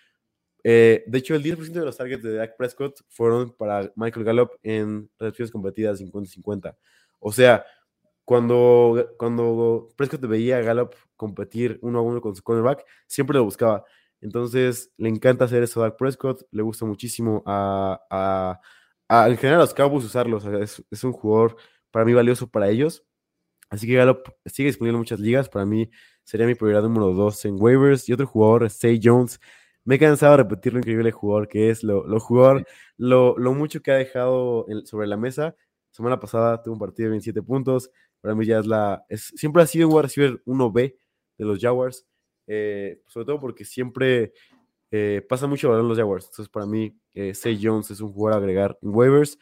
[0.63, 4.51] Eh, de hecho, el 10% de los targets de Dak Prescott fueron para Michael Gallup
[4.63, 6.76] en recepciones competidas 50-50.
[7.20, 7.65] O sea,
[8.26, 13.45] cuando, cuando Prescott veía a Gallup competir uno a uno con su cornerback, siempre lo
[13.45, 13.86] buscaba.
[14.22, 18.59] Entonces, le encanta hacer eso a Dak Prescott, le gusta muchísimo a,
[19.09, 20.45] a, en general a los Cowboys usarlos.
[20.45, 21.55] es, un jugador
[21.91, 23.05] para mí valioso para ellos.
[23.70, 25.49] Así que Gallup sigue disponible en muchas ligas.
[25.49, 25.89] Para mí
[26.24, 28.07] sería mi prioridad número dos en waivers.
[28.09, 29.39] Y otro jugador, Say Jones.
[29.84, 32.65] Me he cansado de repetir lo increíble jugador que es, lo, lo jugador,
[32.97, 35.55] lo, lo, mucho que ha dejado sobre la mesa.
[35.91, 37.89] Semana pasada tuvo un partido de 27 puntos.
[38.22, 39.05] Para mí ya es la.
[39.09, 40.95] Es, siempre ha sido un wide receiver 1B
[41.38, 42.05] de los Jaguars.
[42.48, 44.34] Eh, sobre todo porque siempre
[44.89, 46.26] eh, pasa mucho valor en los Jaguars.
[46.26, 49.38] Entonces, para mí, eh, Say Jones es un jugador a agregar en waivers.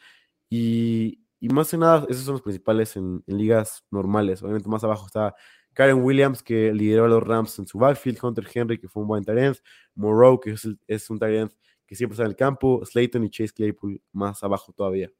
[0.50, 4.42] Y, y más que nada, esos son los principales en, ligas normales.
[4.42, 5.34] Obviamente, más abajo está
[5.72, 8.18] Karen Williams, que lideró a los Rams en su backfield.
[8.22, 9.58] Hunter Henry, que fue un buen talent.
[9.94, 11.52] Moreau, que es, es un talent
[11.86, 12.84] que siempre está en el campo.
[12.84, 15.10] Slayton y Chase Claypool más abajo todavía.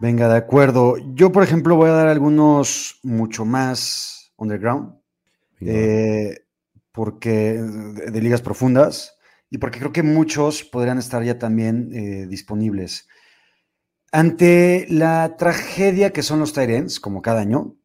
[0.00, 0.96] Venga, de acuerdo.
[1.14, 4.94] Yo, por ejemplo, voy a dar algunos mucho más underground.
[5.60, 6.36] Eh,
[6.98, 9.14] porque de, ligas profundas
[9.50, 13.06] y porque creo que muchos podrían estar ya también eh, disponibles.
[14.10, 17.76] Ante la tragedia que son los Tyrants, como cada año,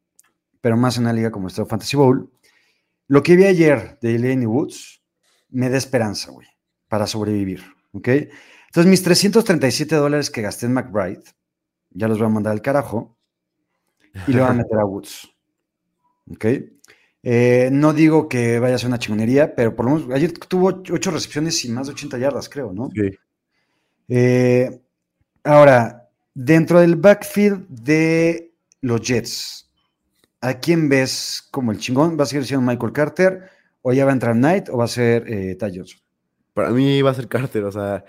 [0.60, 2.28] pero más en una liga como esta Fantasy Bowl,
[3.06, 5.00] lo que vi ayer de Elaine Woods
[5.48, 6.48] me da esperanza, güey,
[6.88, 7.62] para sobrevivir,
[7.92, 8.08] ¿ok?
[8.08, 11.22] Entonces, mis 337 dólares que gasté en McBride,
[11.90, 13.16] ya los voy a mandar al carajo
[14.26, 15.30] y le voy a meter a Woods,
[16.32, 16.46] ¿ok?
[17.26, 20.68] Eh, no digo que vaya a ser una chingonería, pero por lo menos ayer tuvo
[20.68, 22.90] ocho recepciones y más de 80 yardas, creo, ¿no?
[22.94, 23.10] Sí.
[24.08, 24.82] Eh,
[25.42, 28.52] ahora, dentro del backfield de
[28.82, 29.70] los Jets,
[30.42, 32.18] ¿a quién ves como el chingón?
[32.18, 33.50] ¿Va a seguir siendo Michael Carter?
[33.80, 34.68] ¿O ya va a entrar Knight?
[34.68, 36.00] ¿O va a ser eh, Ty Johnson?
[36.52, 38.04] Para mí va a ser Carter, o sea,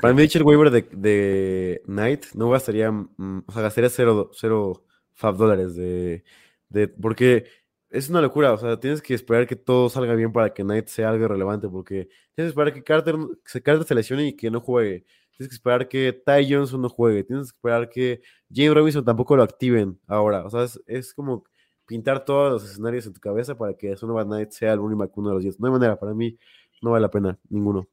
[0.00, 4.84] para mí, el waiver de, de, Knight no gastaría, mm, o sea, gastaría cero, cero
[5.12, 6.24] fab dólares de,
[6.70, 7.44] de, porque
[7.92, 10.88] es una locura, o sea, tienes que esperar que todo salga bien para que Knight
[10.88, 14.50] sea algo relevante, porque tienes que esperar que Carter, se, Carter se lesione y que
[14.50, 15.04] no juegue.
[15.36, 17.24] Tienes que esperar que Ty Johnson no juegue.
[17.24, 18.22] Tienes que esperar que
[18.52, 20.44] James Robinson tampoco lo activen ahora.
[20.44, 21.44] O sea, es, como
[21.86, 25.28] pintar todos los escenarios en tu cabeza para que Sonova Knight sea el único uno
[25.28, 25.60] de los 10.
[25.60, 26.38] No hay manera, para mí
[26.80, 27.88] no vale la pena, ninguno.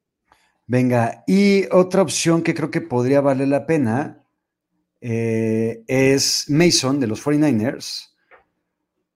[0.66, 4.24] Venga, y otra opción que creo que podría valer la pena
[5.02, 8.09] eh, es Mason de los 49ers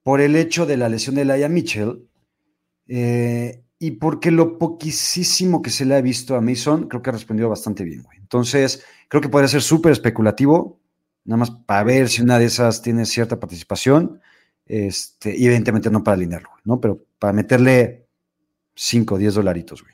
[0.04, 2.08] por el hecho de la lesión de Laia Mitchell
[2.88, 7.14] eh, y porque lo poquísimo que se le ha visto a Mason, creo que ha
[7.14, 8.20] respondido bastante bien, güey.
[8.20, 10.80] Entonces, creo que podría ser súper especulativo,
[11.26, 14.22] nada más para ver si una de esas tiene cierta participación,
[14.66, 16.80] este, y evidentemente no para alinearlo, ¿no?
[16.80, 18.08] Pero para meterle
[18.76, 19.94] 5 o 10 dolaritos, güey.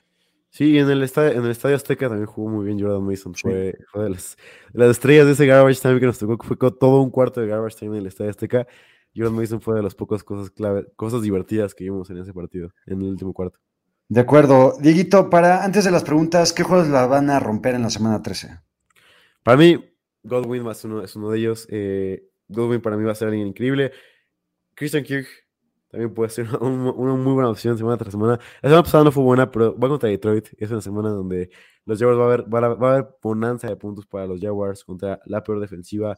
[0.52, 3.36] Sí, en el, estadio, en el Estadio Azteca también jugó muy bien Jordan Mason.
[3.36, 4.36] Fue, de las,
[4.74, 7.98] estrellas de ese garbage time que nos tocó, fue todo un cuarto de garbage time
[7.98, 8.68] en el Estadio Azteca.
[9.16, 12.70] Jordan Mason fue de las pocas cosas clave, cosas divertidas que vimos en ese partido,
[12.86, 13.60] en el último cuarto.
[14.08, 14.74] De acuerdo.
[14.80, 18.22] Dieguito, para antes de las preguntas, ¿qué juegos la van a romper en la semana
[18.22, 18.60] 13?
[19.44, 19.86] Para mí,
[20.24, 21.68] Godwin es uno, es uno de ellos.
[21.70, 23.92] Eh, Godwin para mí va a ser alguien increíble.
[24.74, 25.28] Christian Kirk
[25.90, 28.40] también puede ser una, muy buena opción semana tras semana.
[28.62, 30.48] La semana pasada no fue buena, pero va contra Detroit.
[30.58, 31.50] Es una semana donde
[31.86, 35.20] los Jaguars va a haber, va a, haber bonanza de puntos para los Jaguars contra
[35.26, 36.16] la peor defensiva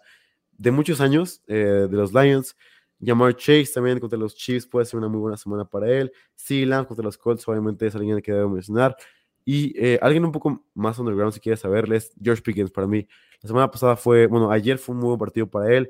[0.51, 2.55] de muchos años eh, de los Lions.
[3.03, 6.11] Jamar Chase también contra los Chiefs puede ser una muy buena semana para él.
[6.49, 8.95] Lamb contra los Colts, obviamente es alguien que debo mencionar.
[9.43, 13.07] Y eh, alguien un poco más underground, si quieres saberles, George Pickens para mí.
[13.41, 15.89] La semana pasada fue, bueno, ayer fue un muy buen partido para él.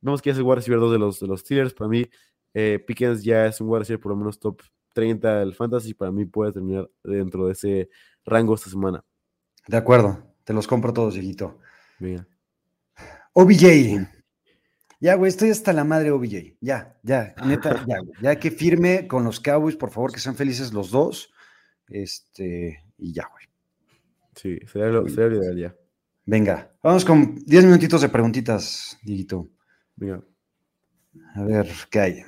[0.00, 1.74] Vemos que es el wide receiver 2 de los, de los Steelers.
[1.74, 2.06] Para mí,
[2.52, 5.94] eh, Pickens ya es un wide receiver por lo menos top 30 del fantasy.
[5.94, 7.90] Para mí puede terminar dentro de ese
[8.24, 9.04] rango esta semana.
[9.66, 11.16] De acuerdo, te los compro todos.
[11.98, 12.26] Bien.
[13.32, 14.06] OBJ,
[15.04, 16.56] ya, güey, estoy hasta la madre OBJ.
[16.62, 18.14] Ya, ya, neta, ya, güey.
[18.22, 21.30] Ya que firme con los Cowboys, por favor, que sean felices los dos.
[21.90, 23.44] Este, y ya, güey.
[24.34, 25.76] Sí, sería lo, ideal ya.
[26.24, 29.50] Venga, vamos con 10 minutitos de preguntitas, Digito.
[29.94, 30.24] Venga.
[31.34, 32.22] A ver, ¿qué hay?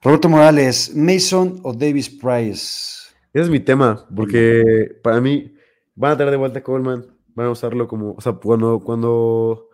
[0.00, 3.12] Roberto Morales, Mason o Davis Price.
[3.34, 5.54] Ese es mi tema, porque para mí
[5.94, 7.04] van a traer de vuelta a Coleman,
[7.34, 9.67] van a usarlo como, o sea, cuando, cuando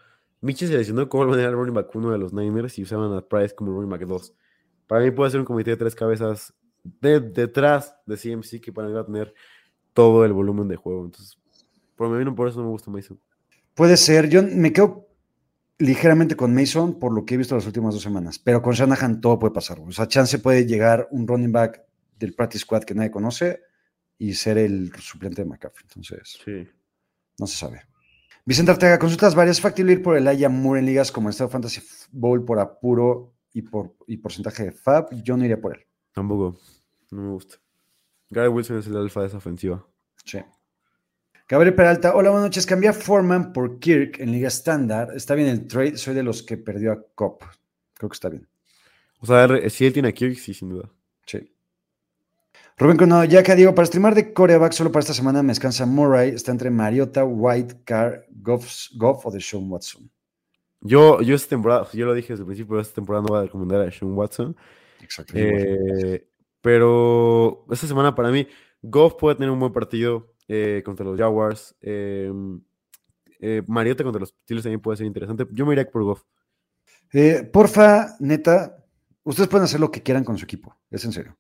[0.45, 3.22] Mitchell se lesionó, Coleman era el running back uno de los Niners y usaban a
[3.26, 4.34] Price como running back 2.
[4.86, 8.88] Para mí puede ser un comité de tres cabezas de, detrás de CMC que para
[8.88, 9.34] mí va a tener
[9.95, 11.05] todo el volumen de juego.
[11.07, 11.38] Entonces,
[11.97, 13.18] por mí no por eso no me gusta Mason.
[13.74, 15.09] Puede ser, yo me quedo
[15.78, 19.20] ligeramente con Mason por lo que he visto las últimas dos semanas, pero con Shanahan
[19.20, 19.80] todo puede pasar.
[19.80, 21.82] O sea, chance puede llegar un running back
[22.18, 23.61] del practice squad que nadie conoce
[24.18, 25.86] y ser el suplente de McCaffrey.
[25.88, 26.68] Entonces, Sí.
[27.38, 27.82] no se sabe.
[28.47, 29.57] Vicente Arteaga, consultas varias.
[29.57, 31.80] ¿Es factible ir por el Aya Moore en ligas como el Estado Fantasy
[32.12, 35.22] Bowl por apuro y por y porcentaje de FAB?
[35.22, 35.86] Yo no iría por él.
[36.12, 36.59] Tampoco.
[37.11, 37.57] No me gusta.
[38.28, 39.86] Gary Wilson es el alfa de esa ofensiva.
[40.24, 40.40] Sí.
[41.49, 42.66] Gabriel Peralta, hola, buenas noches.
[42.66, 45.11] Cambié a Foreman por Kirk en Liga Estándar.
[45.14, 47.42] Está bien el trade, soy de los que perdió a Cop.
[47.95, 48.47] Creo que está bien.
[49.20, 50.90] O sea, si él tiene a Kirk, sí, sin duda.
[52.76, 55.86] Rubén Coronado, ya que digo, para streamar de coreback solo para esta semana me descansa
[55.86, 56.30] Murray.
[56.30, 60.10] Está entre Mariota, White, Carr, Goff, Goff o de Sean Watson.
[60.80, 63.42] Yo, yo esta temporada, yo lo dije desde el principio, esta temporada no voy a
[63.42, 64.56] recomendar a Sean Watson.
[65.00, 65.32] Exacto.
[65.36, 66.26] Eh,
[66.60, 68.46] pero esta semana para mí,
[68.82, 71.76] Goff puede tener un buen partido eh, contra los Jaguars.
[71.80, 72.32] eh,
[73.66, 75.46] Mariota contra los Steelers también puede ser interesante.
[75.52, 76.22] Yo me iría por Goff.
[77.52, 78.84] Porfa, neta,
[79.22, 81.36] ustedes pueden hacer lo que quieran con su equipo, es en serio.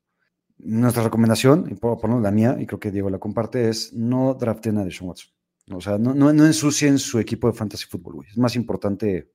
[0.64, 4.34] Nuestra recomendación, y por ponerlo la mía, y creo que Diego la comparte, es no
[4.34, 5.30] draften a Deshaun Watson.
[5.70, 8.28] O sea, no, no, no ensucien su equipo de fantasy fútbol, güey.
[8.28, 9.30] Es más importante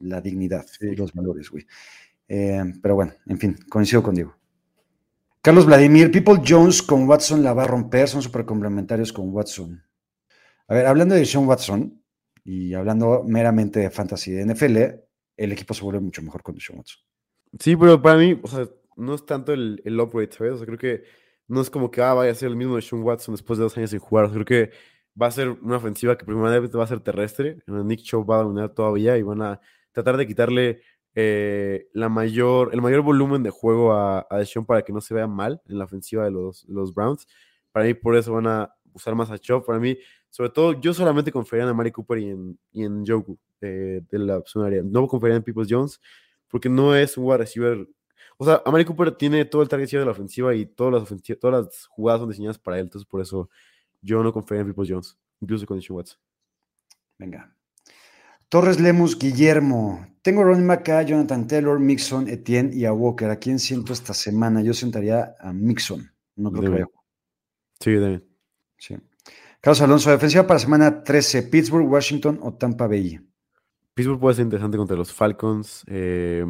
[0.00, 1.66] la dignidad y los valores, güey.
[2.28, 4.34] Eh, pero bueno, en fin, coincido con Diego.
[5.40, 9.82] Carlos Vladimir, People Jones con Watson la va a romper, son súper complementarios con Watson.
[10.66, 12.02] A ver, hablando de Sean Watson
[12.44, 14.76] y hablando meramente de fantasy de NFL,
[15.36, 17.00] el equipo se vuelve mucho mejor con Deshaun Watson.
[17.58, 18.68] Sí, pero para mí, o sea,
[18.98, 20.54] no es tanto el, el upgrade, ¿sabes?
[20.54, 21.04] O sea, creo que
[21.46, 23.64] no es como que ah, vaya a ser el mismo de Sean Watson después de
[23.64, 24.30] dos años sin jugar.
[24.30, 24.70] Creo que
[25.20, 27.58] va a ser una ofensiva que primeramente va a ser terrestre.
[27.66, 29.60] Nick Chubb va a dominar todavía y van a
[29.92, 30.82] tratar de quitarle
[31.14, 35.14] eh, la mayor, el mayor volumen de juego a, a Deshaun para que no se
[35.14, 37.26] vea mal en la ofensiva de los, los Browns.
[37.72, 39.64] Para mí, por eso van a usar más a Chubb.
[39.64, 39.96] Para mí,
[40.30, 44.18] sobre todo, yo solamente confiaría en Amari Cooper y en, y en Joku eh, de
[44.18, 44.82] la opción área.
[44.84, 46.00] No confiaría en Peoples Jones
[46.48, 47.88] porque no es un wide receiver.
[48.40, 51.38] O sea, Amari Cooper tiene todo el target de la ofensiva y todas las, ofensi-
[51.38, 52.84] todas las jugadas son diseñadas para él.
[52.84, 53.50] Entonces, por eso
[54.00, 56.18] yo no confiaría en Peoples Jones, incluso con Deshaun Watson.
[57.18, 57.52] Venga.
[58.48, 60.06] Torres Lemus Guillermo.
[60.22, 63.28] Tengo Ronnie Maca, Jonathan Taylor, Mixon, Etienne y a Walker.
[63.30, 64.62] ¿A quién siento esta semana?
[64.62, 66.10] Yo sentaría a Mixon.
[66.36, 66.84] No creo que vaya.
[66.84, 66.88] a.
[67.80, 68.24] Sí, también.
[68.78, 68.96] Sí.
[69.60, 73.18] Carlos Alonso, defensiva para semana 13, Pittsburgh, Washington o Tampa Bay.
[73.94, 75.82] Pittsburgh puede ser interesante contra los Falcons.
[75.88, 76.44] eh,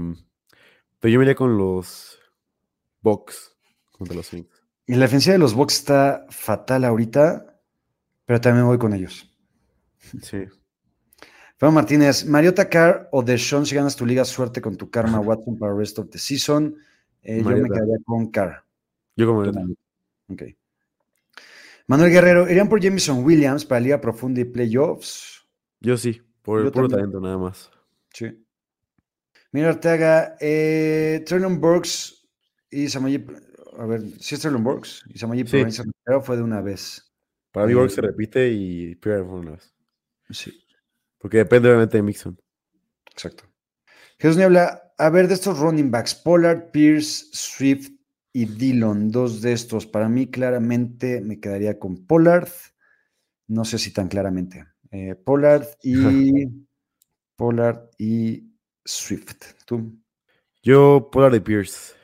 [1.01, 2.19] pero yo me iría con los
[3.01, 3.57] Bucks
[3.93, 4.51] contra los Saints.
[4.87, 7.61] Y la defensiva de los Bucks está fatal ahorita,
[8.25, 9.31] pero también voy con ellos.
[10.23, 10.45] Sí.
[11.57, 15.59] Fernando Martínez, Mariota Carr o Deshaun si ganas tu liga, suerte con tu karma Watson
[15.59, 16.77] para el rest of the season.
[17.23, 18.65] Eh, yo me quedaría con Carr.
[19.17, 19.77] Yo como el-
[20.31, 20.43] Ok.
[21.87, 25.47] Manuel Guerrero, ¿irían por Jameson Williams para Liga Profunda y Playoffs?
[25.81, 27.11] Yo sí, por Yo el puro también.
[27.11, 27.71] talento nada más.
[28.13, 28.47] Sí.
[29.53, 31.25] Mira, Arteaga, eh,
[31.59, 32.29] Burks
[32.71, 33.31] y Samayip.
[33.79, 35.63] A ver, si es Traylon Burks y Samayip Sí.
[36.05, 37.13] pero fue de una vez.
[37.53, 39.73] Para mí, Eh, Work se repite y Pierre fue una vez.
[40.31, 40.53] Sí,
[41.19, 42.39] Porque depende obviamente de Mixon.
[43.11, 43.45] exacto.
[44.19, 47.91] Jesús Niebla, a ver, de estos running backs, Pollard, Pierce, Swift
[48.33, 49.87] y Dillon, dos de estos.
[49.87, 52.49] Para mí, claramente me quedaría con Pollard.
[53.47, 54.67] No sé si tan claramente.
[54.91, 55.93] Eh, Pollard y.
[57.37, 58.48] Pollard y
[58.89, 59.35] Swift.
[59.67, 59.99] Tú,
[60.63, 61.95] Yo, Polar de Pierce.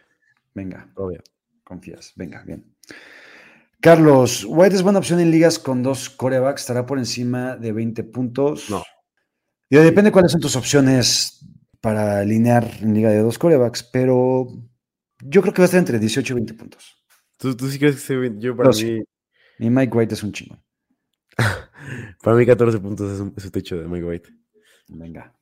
[0.55, 0.91] venga.
[0.97, 1.22] Obvio.
[1.64, 2.12] Confías.
[2.16, 2.74] Venga, bien.
[3.80, 6.62] Carlos, White es buena opción en ligas con dos corebacks.
[6.62, 8.70] Estará por encima de 20 puntos.
[8.70, 8.82] No.
[9.68, 11.45] Y depende cuáles son tus opciones
[11.80, 14.47] para alinear en liga de dos corebacks, pero
[15.22, 17.05] yo creo que va a estar entre 18 y 20 puntos.
[17.39, 18.85] ¿Tú, tú sí crees que se ve- Yo, para Yo sí.
[19.59, 20.62] mí, Y Mike White es un chingón.
[22.22, 24.28] para mí 14 puntos es, un, es un techo de Mike White.
[24.89, 25.35] Venga.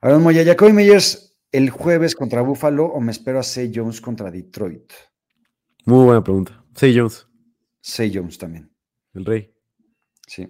[0.00, 4.30] Ahora, Moya, Jacoby Meyers el jueves contra Buffalo o me espero a Say Jones contra
[4.30, 4.92] Detroit.
[5.86, 6.64] Muy buena pregunta.
[6.74, 7.26] Say Jones,
[7.80, 8.70] Say Jones también.
[9.14, 9.52] el rey.
[10.26, 10.46] Sí.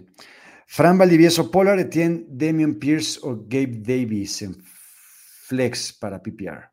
[0.67, 6.71] Fran Valdivieso, Pollard, Etienne, Damian Pierce o Gabe Davis en flex para PPR.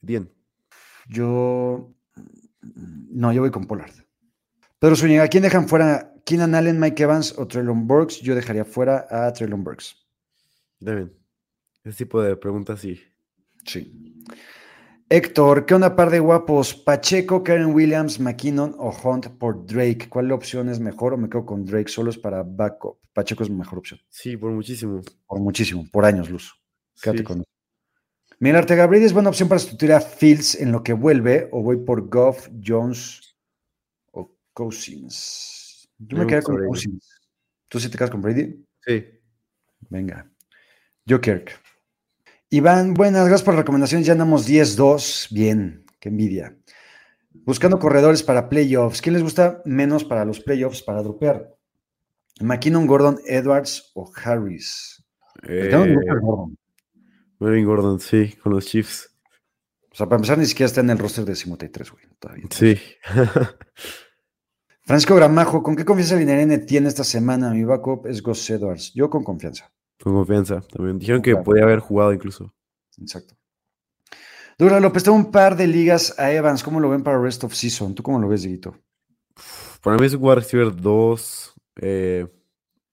[0.00, 0.30] Bien.
[1.08, 1.94] Yo.
[2.60, 3.92] No, yo voy con Pollard.
[4.78, 6.12] Pedro Zúñiga, ¿quién dejan fuera?
[6.26, 8.20] ¿Keenan Allen, Mike Evans o Traylon Burks?
[8.20, 9.96] Yo dejaría fuera a Traylon Burks.
[10.84, 11.14] También.
[11.84, 13.00] Ese tipo de preguntas sí.
[13.64, 14.22] Sí.
[15.08, 16.74] Héctor, ¿qué onda par de guapos?
[16.74, 20.08] Pacheco, Karen Williams, McKinnon o Hunt por Drake.
[20.08, 21.88] ¿Cuál opción es mejor o me quedo con Drake?
[21.88, 22.98] Solo es para backup.
[23.12, 24.00] Pacheco es mejor opción.
[24.08, 25.02] Sí, por muchísimo.
[25.26, 26.54] Por muchísimo, por años, Luz.
[27.00, 27.24] Quédate Sí.
[27.24, 27.48] con eso.
[28.40, 31.76] Miguel Brady es buena opción para sustituir a Fields en lo que vuelve o voy
[31.76, 33.36] por Goff, Jones
[34.10, 35.88] o Cousins.
[35.98, 36.68] Yo me Me quedé con Brady.
[36.68, 37.20] Cousins.
[37.68, 38.64] ¿Tú sí te quedas con Brady?
[38.80, 39.04] Sí.
[39.88, 40.28] Venga.
[41.04, 41.52] Yo Kirk.
[42.50, 44.02] Iván, buenas, gracias por la recomendación.
[44.02, 45.28] Ya andamos 10-2.
[45.30, 46.56] Bien, qué envidia.
[47.44, 49.02] Buscando corredores para playoffs.
[49.02, 51.54] ¿Quién les gusta menos para los playoffs para dropear?
[52.40, 55.04] McKinnon, Gordon, Edwards o Harris.
[55.42, 56.56] Eh, Gordon.
[57.40, 59.10] Melvin Gordon, sí, con los Chiefs.
[59.92, 62.04] O sea, para empezar, ni siquiera está en el roster de 53, güey.
[62.18, 62.46] Todavía.
[62.50, 62.78] Sí.
[64.82, 67.50] Francisco Gramajo, ¿con qué confianza alinearé en Etienne esta semana?
[67.50, 68.92] Mi backup es Gus Edwards.
[68.94, 69.72] Yo con confianza.
[70.02, 70.98] Con confianza también.
[70.98, 71.44] Dijeron que Claro.
[71.44, 72.52] podía haber jugado incluso.
[73.00, 73.34] Exacto.
[74.58, 76.62] Dura López, tengo un par de ligas a Evans.
[76.62, 77.94] ¿Cómo lo ven para rest of season?
[77.94, 78.76] ¿Tú cómo lo ves, Dieguito?
[79.82, 82.26] Para mí es un wide receiver 2, eh,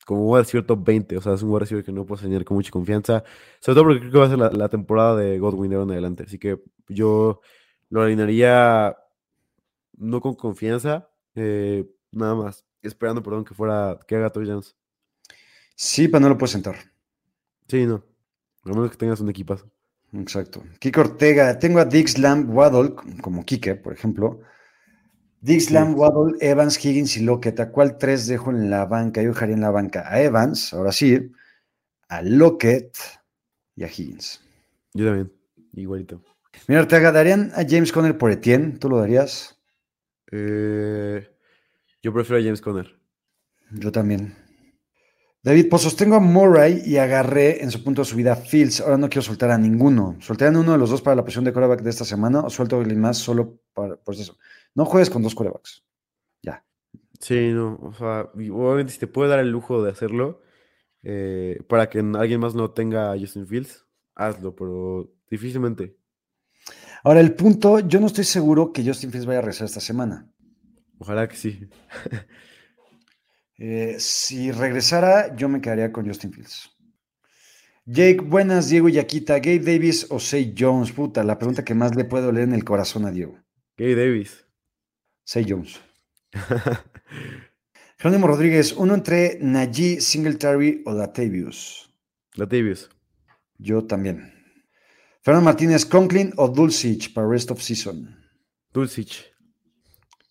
[0.06, 1.18] como un wide receiver top 20.
[1.18, 3.24] O sea, es un wide receiver que no puedo señalar con mucha confianza.
[3.60, 5.86] Sobre todo porque creo que va a ser la, la temporada de Godwin de ahora
[5.86, 6.24] en adelante.
[6.24, 7.42] Así que yo
[7.90, 8.98] lo alinearía
[9.98, 12.66] no con confianza, eh, nada más.
[12.82, 14.76] Esperando, perdón, que fuera, que haga touchdowns.
[15.76, 16.76] Sí, pero no lo puedes sentar.
[17.72, 18.04] Sí, no.
[18.66, 19.72] A menos que tengas un equipazo.
[20.12, 20.62] Exacto.
[20.80, 24.42] Kike Ortega, tengo a Dix Lamb Waddle, como Kike, por ejemplo.
[25.40, 25.74] Dix Sí.
[25.96, 27.62] Waddle, Evans, Higgins y Lockett.
[27.62, 29.22] ¿A cuál tres dejo en la banca?
[29.22, 31.32] Yo dejaría en la banca a Evans, ahora sí,
[32.10, 32.98] a Lockett
[33.78, 34.42] y a Higgins.
[34.94, 35.32] Yo también,
[35.72, 36.22] igualito.
[36.68, 38.78] Mira, Ortega, ¿darían a James Conner por Etienne?
[38.80, 39.58] ¿Tú lo darías?
[40.30, 41.26] Eh,
[42.04, 43.00] yo prefiero a James Conner.
[43.72, 44.36] Yo también.
[45.44, 48.80] David, pues sostengo a Murray y agarré en su punto de subida a Fields.
[48.82, 50.18] Ahora no quiero soltar a ninguno.
[50.20, 52.80] ¿Soltarían uno de los dos para la posición de coreback de esta semana o suelto
[52.80, 54.38] a más solo para por eso?
[54.76, 55.84] No juegues con dos corebacks.
[56.44, 56.64] Ya.
[57.20, 60.42] Sí, no, o sea, obviamente si te puede dar el lujo de hacerlo,
[61.02, 65.98] eh, para que alguien más no tenga a Justin Fields, hazlo, pero difícilmente.
[67.04, 70.32] Ahora, el punto, yo no estoy seguro que Justin Fields vaya a regresar esta semana.
[71.00, 71.68] Ojalá que sí.
[73.64, 76.72] Eh, si regresara, yo me quedaría con Justin Fields.
[77.86, 79.38] Jake, buenas, Diego y Yaquita.
[79.38, 82.64] Gabe Davis o Say Jones, puta, la pregunta que más le puede leer en el
[82.64, 83.38] corazón a Diego.
[83.78, 84.48] Gay Davis.
[85.24, 85.80] Say Jones.
[88.00, 91.88] Jerónimo Rodríguez, uno entre Najee, Singletary o Latavius.
[92.34, 92.90] Latavius.
[93.60, 94.34] Yo también.
[95.22, 98.26] Fernando Martínez, Conklin o Dulcich para rest of season.
[98.74, 99.24] Dulcich.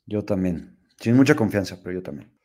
[0.05, 0.81] Yo también.
[0.99, 2.40] Sin mucha confianza, pero yo también.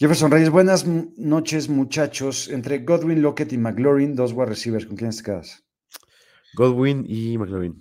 [0.00, 2.46] Jefferson Reyes, buenas noches, muchachos.
[2.50, 4.86] Entre Godwin, Lockett y McLaurin, dos wide receivers.
[4.86, 5.64] ¿Con quién te quedas?
[6.54, 7.74] Godwin y McLaurin.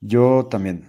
[0.00, 0.88] Yo también.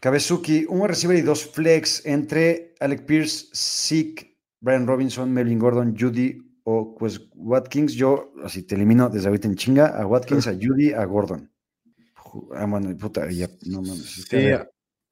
[0.00, 5.94] Kabezuki, un wide receiver y dos flex entre Alec Pierce, Zeke, Brian Robinson, Melvin Gordon,
[5.96, 7.92] Judy o pues Watkins.
[7.92, 11.52] Yo, así te elimino desde ahorita en chinga, a Watkins, a Judy, a Gordon.
[12.52, 14.26] Ah, bueno, puta, ya, no mames.
[14.28, 14.38] Sí,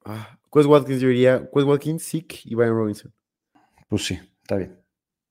[0.07, 3.15] ah, Quest Watkins, yo diría Quest Watkins, Zeke y Brian Robinson.
[3.89, 4.81] pues sí, está bien.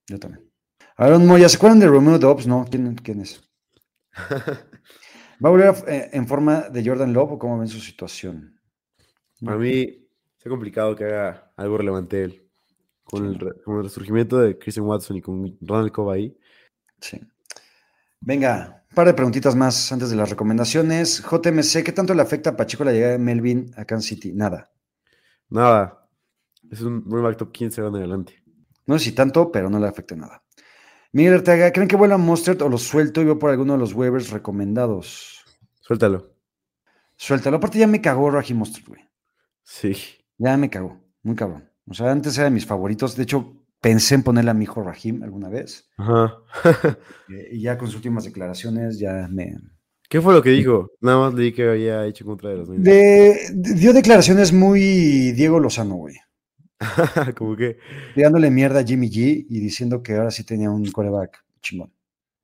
[0.07, 0.51] Yo también.
[0.97, 2.47] Aaron Moya, ¿se acuerdan de Romeo Dobbs?
[2.47, 3.41] No, ¿quién, quién es?
[4.18, 8.59] ¿Va a volver a- eh, en forma de Jordan Love o cómo ven su situación?
[9.43, 10.07] Para mí,
[10.38, 12.41] está complicado que haga algo relevante él.
[13.03, 16.38] Con el, con el resurgimiento de Christian Watson y con Ronald Cobb ahí.
[16.99, 17.22] Sí.
[18.20, 21.22] Venga, un par de preguntitas más antes de las recomendaciones.
[21.24, 24.34] JMC, ¿qué tanto le afecta a Pacheco la llegada de Melvin a Kansas City?
[24.34, 24.72] Nada.
[25.49, 26.09] Nada.
[26.72, 28.41] Es un running back top 15 ahora en adelante.
[28.88, 30.44] No sé si tanto, pero no le afecta nada.
[31.12, 33.94] Miguel Ortega, ¿creen que vuela Mustard o lo suelto y voy por alguno de los
[33.94, 35.44] waivers recomendados?
[35.82, 36.34] Suéltalo.
[37.16, 37.58] Suéltalo.
[37.58, 39.02] Aparte ya me cagó Raheem Mustard, güey.
[39.64, 39.96] Sí.
[40.38, 41.00] Ya me cagó.
[41.24, 41.70] Muy cabrón.
[41.88, 43.16] O sea, antes era de mis favoritos.
[43.16, 45.90] De hecho, pensé en ponerle a mi hijo Raheem alguna vez.
[45.98, 46.38] Ajá.
[47.30, 49.56] Eh, Y ya con sus últimas declaraciones ya me...
[50.08, 50.92] ¿Qué fue lo que dijo?
[51.02, 55.60] Nada más leí que había hecho en contra de los de- dio declaraciones muy Diego
[55.60, 56.16] Lozano, güey.
[57.38, 57.78] Como que,
[58.14, 61.92] tirándole mierda a Jimmy G y diciendo que ahora sí tenía un coreback chingón.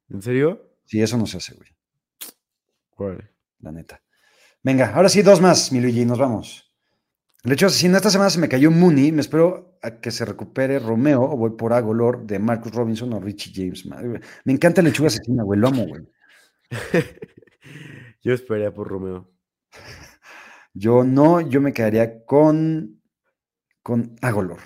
[0.10, 0.76] ¿en serio?
[0.86, 1.70] Sí, eso no se hace, güey,
[2.98, 3.32] Órale.
[3.60, 4.02] la neta.
[4.64, 6.72] Venga, ahora sí, dos más, mi Luigi, nos vamos.
[7.44, 10.26] De hecho, si en esta semana se me cayó Mooney, me espero a que se
[10.26, 13.86] recupere Romeo o voy por Agolor de Marcus Robinson o Richie James.
[13.88, 14.22] Madre.
[14.46, 16.08] Me encanta Lechuga Asesina, güey, lo amo, güey.
[18.24, 19.32] Yo esperaría por Romeo.
[20.74, 23.01] Yo no, yo me quedaría con,
[23.84, 24.62] con Agolor.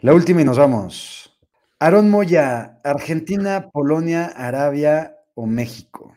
[0.00, 1.38] La última y nos vamos.
[1.78, 6.14] Aaron Moya, Argentina, Polonia, Arabia o México.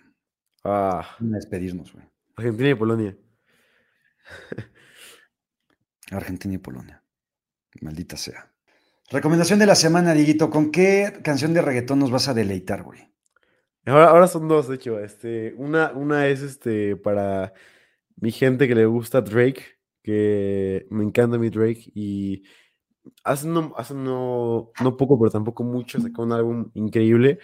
[0.64, 2.06] Ah, Vamos a despedirnos, güey.
[2.36, 3.18] Argentina y Polonia.
[6.12, 7.04] Argentina y Polonia.
[7.82, 8.52] Maldita sea.
[9.10, 10.50] Recomendación de la semana, Dieguito.
[10.50, 13.10] ¿Con qué canción de reggaetón nos vas a deleitar, güey?
[13.86, 15.00] Ahora, ahora son dos, de hecho.
[15.00, 17.54] Este, una, una es este para
[18.18, 19.77] mi gente que le gusta Drake,
[20.08, 21.92] que me encanta mi Drake.
[21.94, 22.44] Y
[23.26, 27.40] hace no, hace no, no poco, pero tampoco mucho, sacó un álbum increíble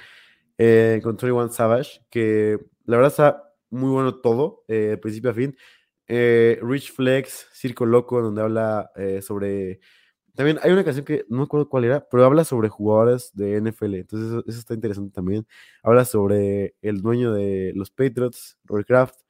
[0.57, 5.57] eh, con 21 Savage, que la verdad está muy bueno todo, eh, principio a fin.
[6.07, 9.81] Eh, Rich Flex, Circo Loco, donde habla eh, sobre.
[10.35, 13.57] También hay una canción que no me acuerdo cuál era, pero habla sobre jugadores de
[13.61, 13.95] NFL.
[13.95, 15.45] Entonces, eso, eso está interesante también.
[15.83, 19.22] Habla sobre el dueño de los Patriots, Robert Kraft.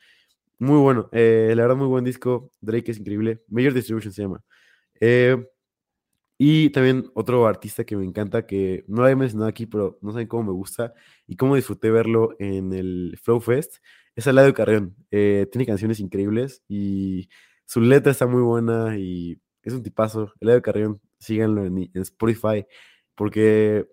[0.63, 2.49] Muy bueno, eh, la verdad, muy buen disco.
[2.61, 3.43] Drake es increíble.
[3.49, 4.41] Major Distribution se llama.
[5.01, 5.35] Eh,
[6.37, 10.13] y también otro artista que me encanta, que no lo había mencionado aquí, pero no
[10.13, 10.93] saben cómo me gusta
[11.27, 13.79] y cómo disfruté verlo en el Flow Fest,
[14.15, 14.95] es Eladio Carrión.
[15.11, 17.27] Eh, tiene canciones increíbles y
[17.65, 20.31] su letra está muy buena y es un tipazo.
[20.39, 22.65] Eladio Carrión, síganlo en, en Spotify,
[23.15, 23.85] porque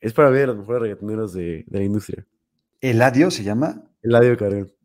[0.00, 2.26] es para ver a los mejores reggaetoneros de, de la industria.
[2.80, 3.84] Eladio se llama.
[4.02, 4.77] Eladio Carrión.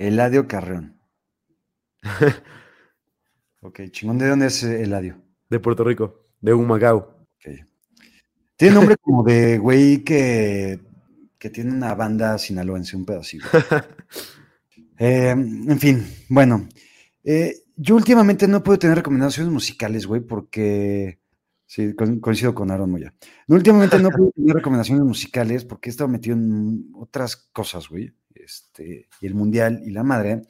[0.00, 0.98] Eladio Carreón.
[3.60, 4.18] ok, chingón.
[4.18, 5.20] ¿De dónde es eh, Eladio?
[5.48, 7.26] De Puerto Rico, de Humacao.
[7.36, 7.54] Ok.
[8.56, 10.80] Tiene nombre como de güey que,
[11.38, 13.46] que tiene una banda sinaloense, un pedacito.
[15.02, 16.68] Eh, en fin, bueno.
[17.24, 21.18] eh, yo últimamente no puedo tener recomendaciones musicales, güey, porque.
[21.64, 23.14] Sí, co- coincido con Aaron Moya.
[23.48, 28.12] Últimamente no puedo tener recomendaciones musicales porque he estado metido en otras cosas, güey.
[28.50, 30.42] Este, y el mundial y la madre.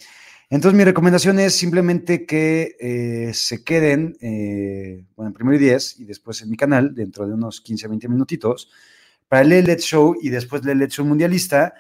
[0.49, 6.01] Entonces, mi recomendación es simplemente que eh, se queden, eh, bueno, en primero y 10
[6.01, 8.71] y después en mi canal, dentro de unos 15, 20 minutitos,
[9.29, 11.75] para el Let's Show y después el Let's Show Mundialista.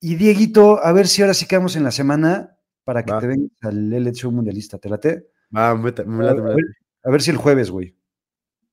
[0.00, 3.20] Y Dieguito, a ver si ahora sí quedamos en la semana para que Va.
[3.20, 4.76] te vengas al Let's Show Mundialista.
[4.78, 5.28] ¿Te late?
[5.56, 6.62] Va, me, me late, me ver, late.
[7.04, 7.96] a ver si el jueves, güey.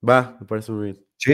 [0.07, 1.05] Va, me parece muy bien.
[1.17, 1.31] Sí.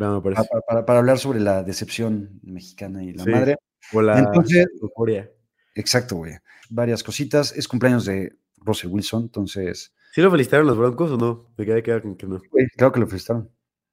[0.00, 0.48] Va, me Para, parece.
[0.66, 3.30] para- para hablar sobre la decepción mexicana y la Sí.
[3.30, 3.56] madre.
[3.92, 5.30] O la Entonces- euforia.
[5.74, 6.34] Exacto, güey.
[6.70, 7.52] Varias cositas.
[7.52, 11.52] Es cumpleaños de Russell Wilson, entonces, ¿Sí lo felicitaron los Broncos o no?
[11.56, 12.40] Me quedé quedado con que no.
[12.76, 13.50] claro que lo felicitaron.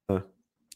[0.08, 0.24] Ah.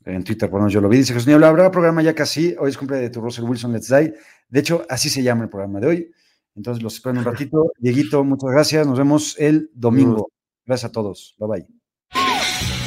[0.05, 0.97] En Twitter, por menos yo lo vi.
[0.99, 2.57] Dice Jesús Niebla, habrá programa ya casi.
[2.59, 4.13] Hoy es cumpleaños de tu Russell Wilson Let's Die.
[4.49, 6.11] De hecho, así se llama el programa de hoy.
[6.57, 7.71] Entonces los espero en un ratito.
[7.79, 8.87] Dieguito, muchas gracias.
[8.89, 10.33] Nos vemos el domingo.
[10.65, 11.37] Gracias a todos.
[11.39, 11.67] Bye bye.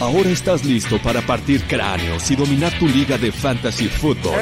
[0.01, 4.35] Ahora estás listo para partir cráneos y dominar tu liga de fantasy football.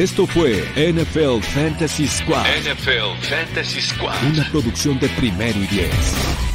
[0.00, 4.14] Esto fue NFL Fantasy Squad, NFL Fantasy Squad.
[4.32, 6.49] una producción de primero y diez.